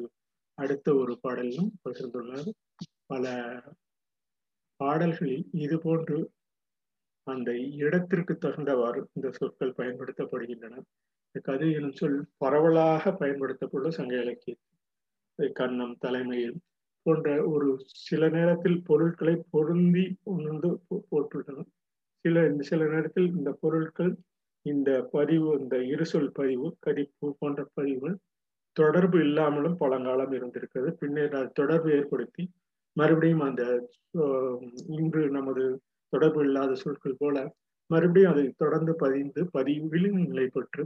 அடுத்த 0.57 0.87
ஒரு 0.95 1.13
பாடலிலும் 1.23 1.71
பகிர்ந்துள்ளார். 1.85 2.49
பல 3.11 3.25
பாடல்களில் 4.79 5.45
இது 5.65 5.75
போன்று 5.79 6.17
அந்த 7.27 7.51
இடத்திற்கு 7.83 8.33
தகுந்தவாறு 8.45 9.01
இந்த 9.15 9.27
சொற்கள் 9.31 9.77
பயன்படுத்தப்படுகின்றன. 9.79 10.75
இந்த 11.27 11.39
கது 11.47 11.65
எனும் 11.77 11.97
சொல் 11.99 12.19
பரவலாக 12.37 13.11
பயன்படுத்தப்படும் 13.21 13.97
சங்க 13.99 14.13
இலக்கிய 14.23 14.55
கண்ணம் 15.59 15.95
தலைமையில் 15.99 16.57
போன்ற 17.07 17.29
ஒரு 17.45 17.67
சில 18.07 18.29
நேரத்தில் 18.29 18.79
பொருட்களை 18.83 19.35
பொருந்தி 19.49 20.05
உணர்ந்து 20.27 20.69
போ- 20.87 21.03
போட்டுள்ளன 21.11 21.65
சில 22.25 22.37
சில 22.61 22.81
நேரத்தில் 22.85 23.29
இந்த 23.37 23.51
பொருட்கள் 23.61 24.11
இந்த 24.65 24.89
பதிவு 25.11 25.49
இந்த 25.59 25.75
இருசொல் 25.87 26.29
பதிவு 26.29 26.67
கதிப்பு 26.79 27.27
போன்ற 27.39 27.67
பதிவுகள் 27.73 28.15
தொடர்பு 28.77 29.19
இல்லாமலும் 29.19 29.77
பழங்காலம் 29.77 30.31
இருந்திருக்கிறது. 30.31 30.89
பின்னர் 30.93 31.35
அது 31.35 31.49
தொடர்பு 31.53 31.89
ஏற்படுத்தி 31.91 32.43
மறுபடியும் 32.97 33.41
அந்த 33.41 33.63
இன்று 34.95 35.21
நமது 35.29 35.63
தொடர்பு 36.13 36.41
இல்லாத 36.41 36.75
சொற்கள் 36.75 37.19
போல 37.19 37.37
மறுபடியும் 37.89 38.31
அதை 38.31 38.45
தொடர்ந்து 38.57 38.95
பதிந்து 38.95 39.41
பதிவில் 39.51 40.09
நிலை 40.21 40.47
பெற்று 40.47 40.83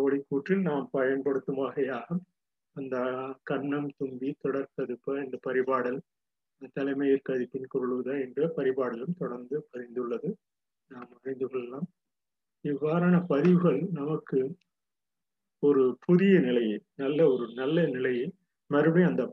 ஒளிக்கூற்றில் 0.00 0.62
நாம் 0.62 0.86
பயன்படுத்தும் 0.92 1.56
வகையாக 1.56 2.18
அந்த 2.76 2.96
கண்ணம் 3.50 3.88
தும்பி 3.96 4.36
தொடர்கதுப்பு 4.44 5.12
இந்த 5.24 5.38
பரிபாடல் 5.48 5.98
தலைமையில் 6.72 7.26
கதிப்பின் 7.28 7.70
குரலுத 7.74 8.08
என்ற 8.20 8.52
பரிபாடலும் 8.56 9.18
தொடர்ந்து 9.18 9.68
பதிந்துள்ளது 9.72 10.30
நாம் 10.90 11.10
அறிந்து 11.22 11.46
கொள்ளலாம். 11.48 11.86
இவ்வாறான 12.64 13.16
பதிவுகள் 13.26 13.80
நமக்கு 13.92 14.56
ஒரு 15.62 15.84
புதிய 16.00 16.38
நிலையை 16.38 16.78
நல்ல 16.94 17.28
ஒரு 17.32 17.52
நல்ல 17.54 17.86
நிலையை 17.86 18.26
மறுபடியும் 18.70 19.10
அந்த 19.10 19.24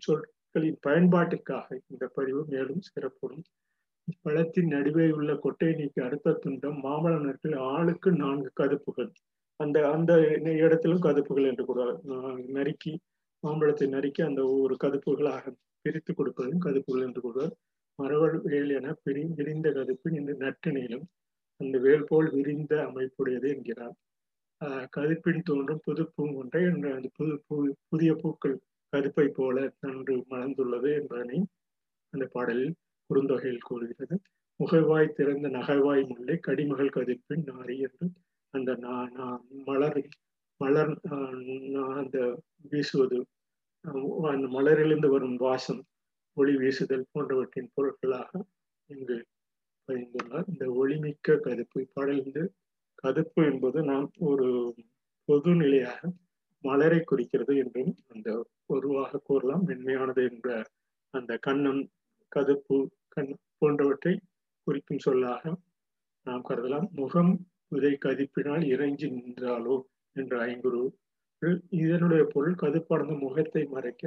சொற்களின் 0.00 0.78
பயன்பாட்டிற்காக 0.86 1.78
இந்த 1.86 2.06
பதிவு 2.14 2.44
மேலும் 2.48 2.82
சிறப்படும். 2.88 3.44
பழத்தின் 4.20 4.66
நடுவே 4.66 5.10
உள்ள 5.10 5.34
கொட்டை 5.36 5.72
நீக்கி 5.72 6.00
அடுத்த 6.02 6.38
துண்டம் 6.44 6.78
மாம்பழ 6.84 7.58
ஆளுக்கு 7.72 8.10
நான்கு 8.12 8.50
கதுப்புகள் 8.60 9.12
அந்த 9.62 9.78
அந்த 9.90 10.12
இடத்திலும் 10.60 11.04
கதுப்புகள் 11.06 11.48
என்று 11.50 11.64
கூட 11.64 11.80
நறுக்கி 12.56 12.92
மாம்பழத்தை 13.42 13.86
நறுக்கி 13.88 14.22
அந்த 14.22 14.40
ஒவ்வொரு 14.46 14.74
கதுப்புகளாக 14.84 15.54
பிரித்து 15.84 16.12
கொடுப்பதும் 16.12 16.64
கதுப்புகள் 16.64 17.06
என்று 17.06 17.20
கூட 17.20 17.38
மரவல் 17.98 18.36
வேல் 18.42 18.72
என 18.76 18.92
பிரி 19.02 19.22
விரிந்த 19.34 19.68
கதுப்பின் 19.70 20.16
இந்த 20.20 20.32
நட்டினிலும் 20.38 21.06
அந்த 21.60 21.76
வேல் 21.78 22.06
போல் 22.08 22.28
விரிந்த 22.30 22.74
அமைப்புடையது 22.88 23.48
என்கிறார். 23.54 23.96
ஆஹ் 24.60 24.86
கதுப்பின் 24.96 25.42
தோன்றும் 25.42 25.82
புது 25.84 26.04
பூ 26.14 26.24
ஒன்றை 26.40 26.62
அந்த 26.64 27.08
புது 27.18 27.34
பூ 27.46 27.56
புதிய 27.88 28.10
பூக்கள் 28.14 28.56
கதுப்பை 28.92 29.26
போல 29.30 29.56
நன்று 29.80 30.14
மலர்ந்துள்ளது 30.30 30.90
என்பதனை 31.00 31.38
அந்த 32.12 32.24
பாடலில் 32.32 32.74
குறுந்தொகையில் 33.10 33.66
கூறுகிறது. 33.68 34.16
முகவாய் 34.60 35.14
திறந்த 35.16 35.46
நகைவாய் 35.48 36.02
முல்லை 36.06 36.36
கடிமகள் 36.40 36.94
கதிப்பின் 36.96 37.44
நாரி 37.50 37.76
என்று 37.78 38.06
அந்த 38.54 38.70
நான் 38.84 39.12
மலர் 39.66 40.00
மலர் 40.60 40.92
அந்த 42.00 42.18
வீசுவது 42.70 43.18
அந்த 44.32 44.46
மலரிலிருந்து 44.56 45.08
வரும் 45.08 45.36
வாசம் 45.36 45.80
ஒளி 46.36 46.54
வீசுதல் 46.56 47.10
போன்றவற்றின் 47.12 47.72
பொருட்களாக 47.74 48.30
இங்கு 48.90 49.16
பதிந்துள்ளார். 49.88 50.46
இந்த 50.52 50.64
ஒளிமிக்க 50.80 51.36
கதுப்பு 51.46 51.78
இப்பாடலிருந்து 51.84 52.42
கதுப்பு 53.04 53.40
என்பது 53.52 53.78
நாம் 53.82 54.08
ஒரு 54.30 54.48
பொது 55.28 55.50
நிலையாக 55.54 56.00
மலரை 56.64 57.00
குறிக்கிறது 57.04 57.52
என்றும் 57.56 57.92
அந்த 58.08 58.28
பொதுவாக 58.66 59.20
கூறலாம். 59.24 59.64
மென்மையானது 59.66 60.22
என்ற 60.30 60.48
அந்த 61.14 61.32
கண்ணம் 61.46 61.82
கதுப்பு 62.32 62.76
கண் 63.08 63.32
போன்றவற்றை 63.58 64.14
குறிக்கும் 64.66 64.98
சொல்லாக 64.98 65.42
நாம் 66.26 66.46
கருதலாம். 66.48 66.88
முகம் 66.92 67.32
உதை 67.72 67.92
கதிப்பினால் 67.98 68.64
இறைஞ்சி 68.68 69.06
நின்றாலோ 69.14 69.76
என்ற 70.16 70.32
ஐங்குரு. 70.46 70.82
இதனுடைய 71.80 72.22
பொருள் 72.24 72.60
கதுப்பானது 72.60 73.14
முகத்தை 73.18 73.62
மறைக்க 73.66 74.02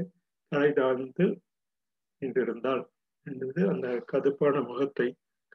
தலை 0.51 0.71
தாழ்ந்து 0.71 1.25
நின்றிருந்தாள் 2.21 2.83
என்பது 3.27 3.61
அந்த 3.69 3.87
கதுப்பான 4.11 4.55
முகத்தை 4.65 5.07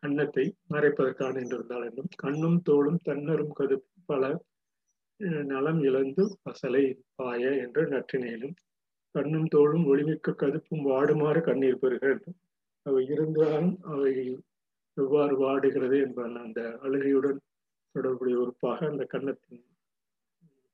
கன்னத்தை 0.02 0.44
மறைப்பதற்கான 0.70 1.32
நின்றிருந்தாள் 1.36 1.84
என்றும் 1.84 2.10
கண்ணும் 2.16 2.58
தோளும் 2.68 3.00
தன்னரும் 3.04 3.54
கதுப்பு 3.54 4.00
பல 4.06 4.24
நலம் 5.48 5.80
இழந்து 5.82 6.22
பசலை 6.44 6.84
பாய 7.14 7.42
என்று 7.64 7.82
நற்றினையிலும் 7.90 8.54
கண்ணும் 9.14 9.48
தோளும் 9.48 9.84
ஒளிமிக்க 9.86 10.34
கதுப்பும் 10.34 10.84
வாடுமாறு 10.86 11.40
கண்ணீர் 11.40 11.82
பெறுகிறது 11.82 12.28
அவை 12.86 13.02
இருந்தாலும் 13.06 13.74
அவை 13.84 14.12
எவ்வாறு 14.96 15.34
வாடுகிறது 15.42 15.96
என்பன 16.02 16.40
அந்த 16.40 16.60
அழுகையுடன் 16.82 17.40
தொடர்புடைய 17.92 18.38
உறுப்பாக 18.42 18.88
அந்த 18.90 19.04
கன்னத்தின் 19.04 19.64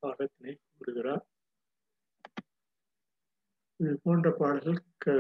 பாகத்தினை 0.03 0.55
கூறுகிறார். 0.77 1.25
இது 3.83 3.95
போன்ற 4.03 4.31
பாடல்கள் 4.41 4.83
க 5.05 5.15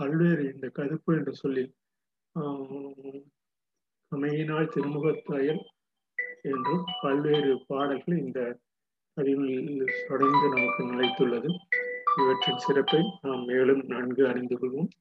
பல்வேறு 0.00 0.44
இந்த 0.54 0.66
கதுப்பு 0.68 1.14
என்று 1.18 1.34
சொல்லி 1.42 1.64
அமையினால் 4.12 4.72
திருமுகத்தாயல் 4.74 5.62
என்றும் 6.50 6.84
பல்வேறு 7.02 7.52
பாடல்கள் 7.66 8.18
இந்த 8.18 8.40
பதிவில் 9.12 9.92
தொடர்ந்து 10.08 10.46
நமக்கு 10.54 10.82
நிலைத்துள்ளது. 10.92 11.50
இவற்றின் 12.20 12.62
சிறப்பை 12.66 13.00
நாம் 13.22 13.44
மேலும் 13.50 13.82
நன்கு 13.92 14.22
அறிந்து 14.28 14.56
கொள்வோம். 14.58 14.92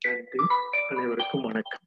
நன்றி. 0.00 0.42
அனைவருக்கும் 0.88 1.42
வணக்கம். 1.42 1.84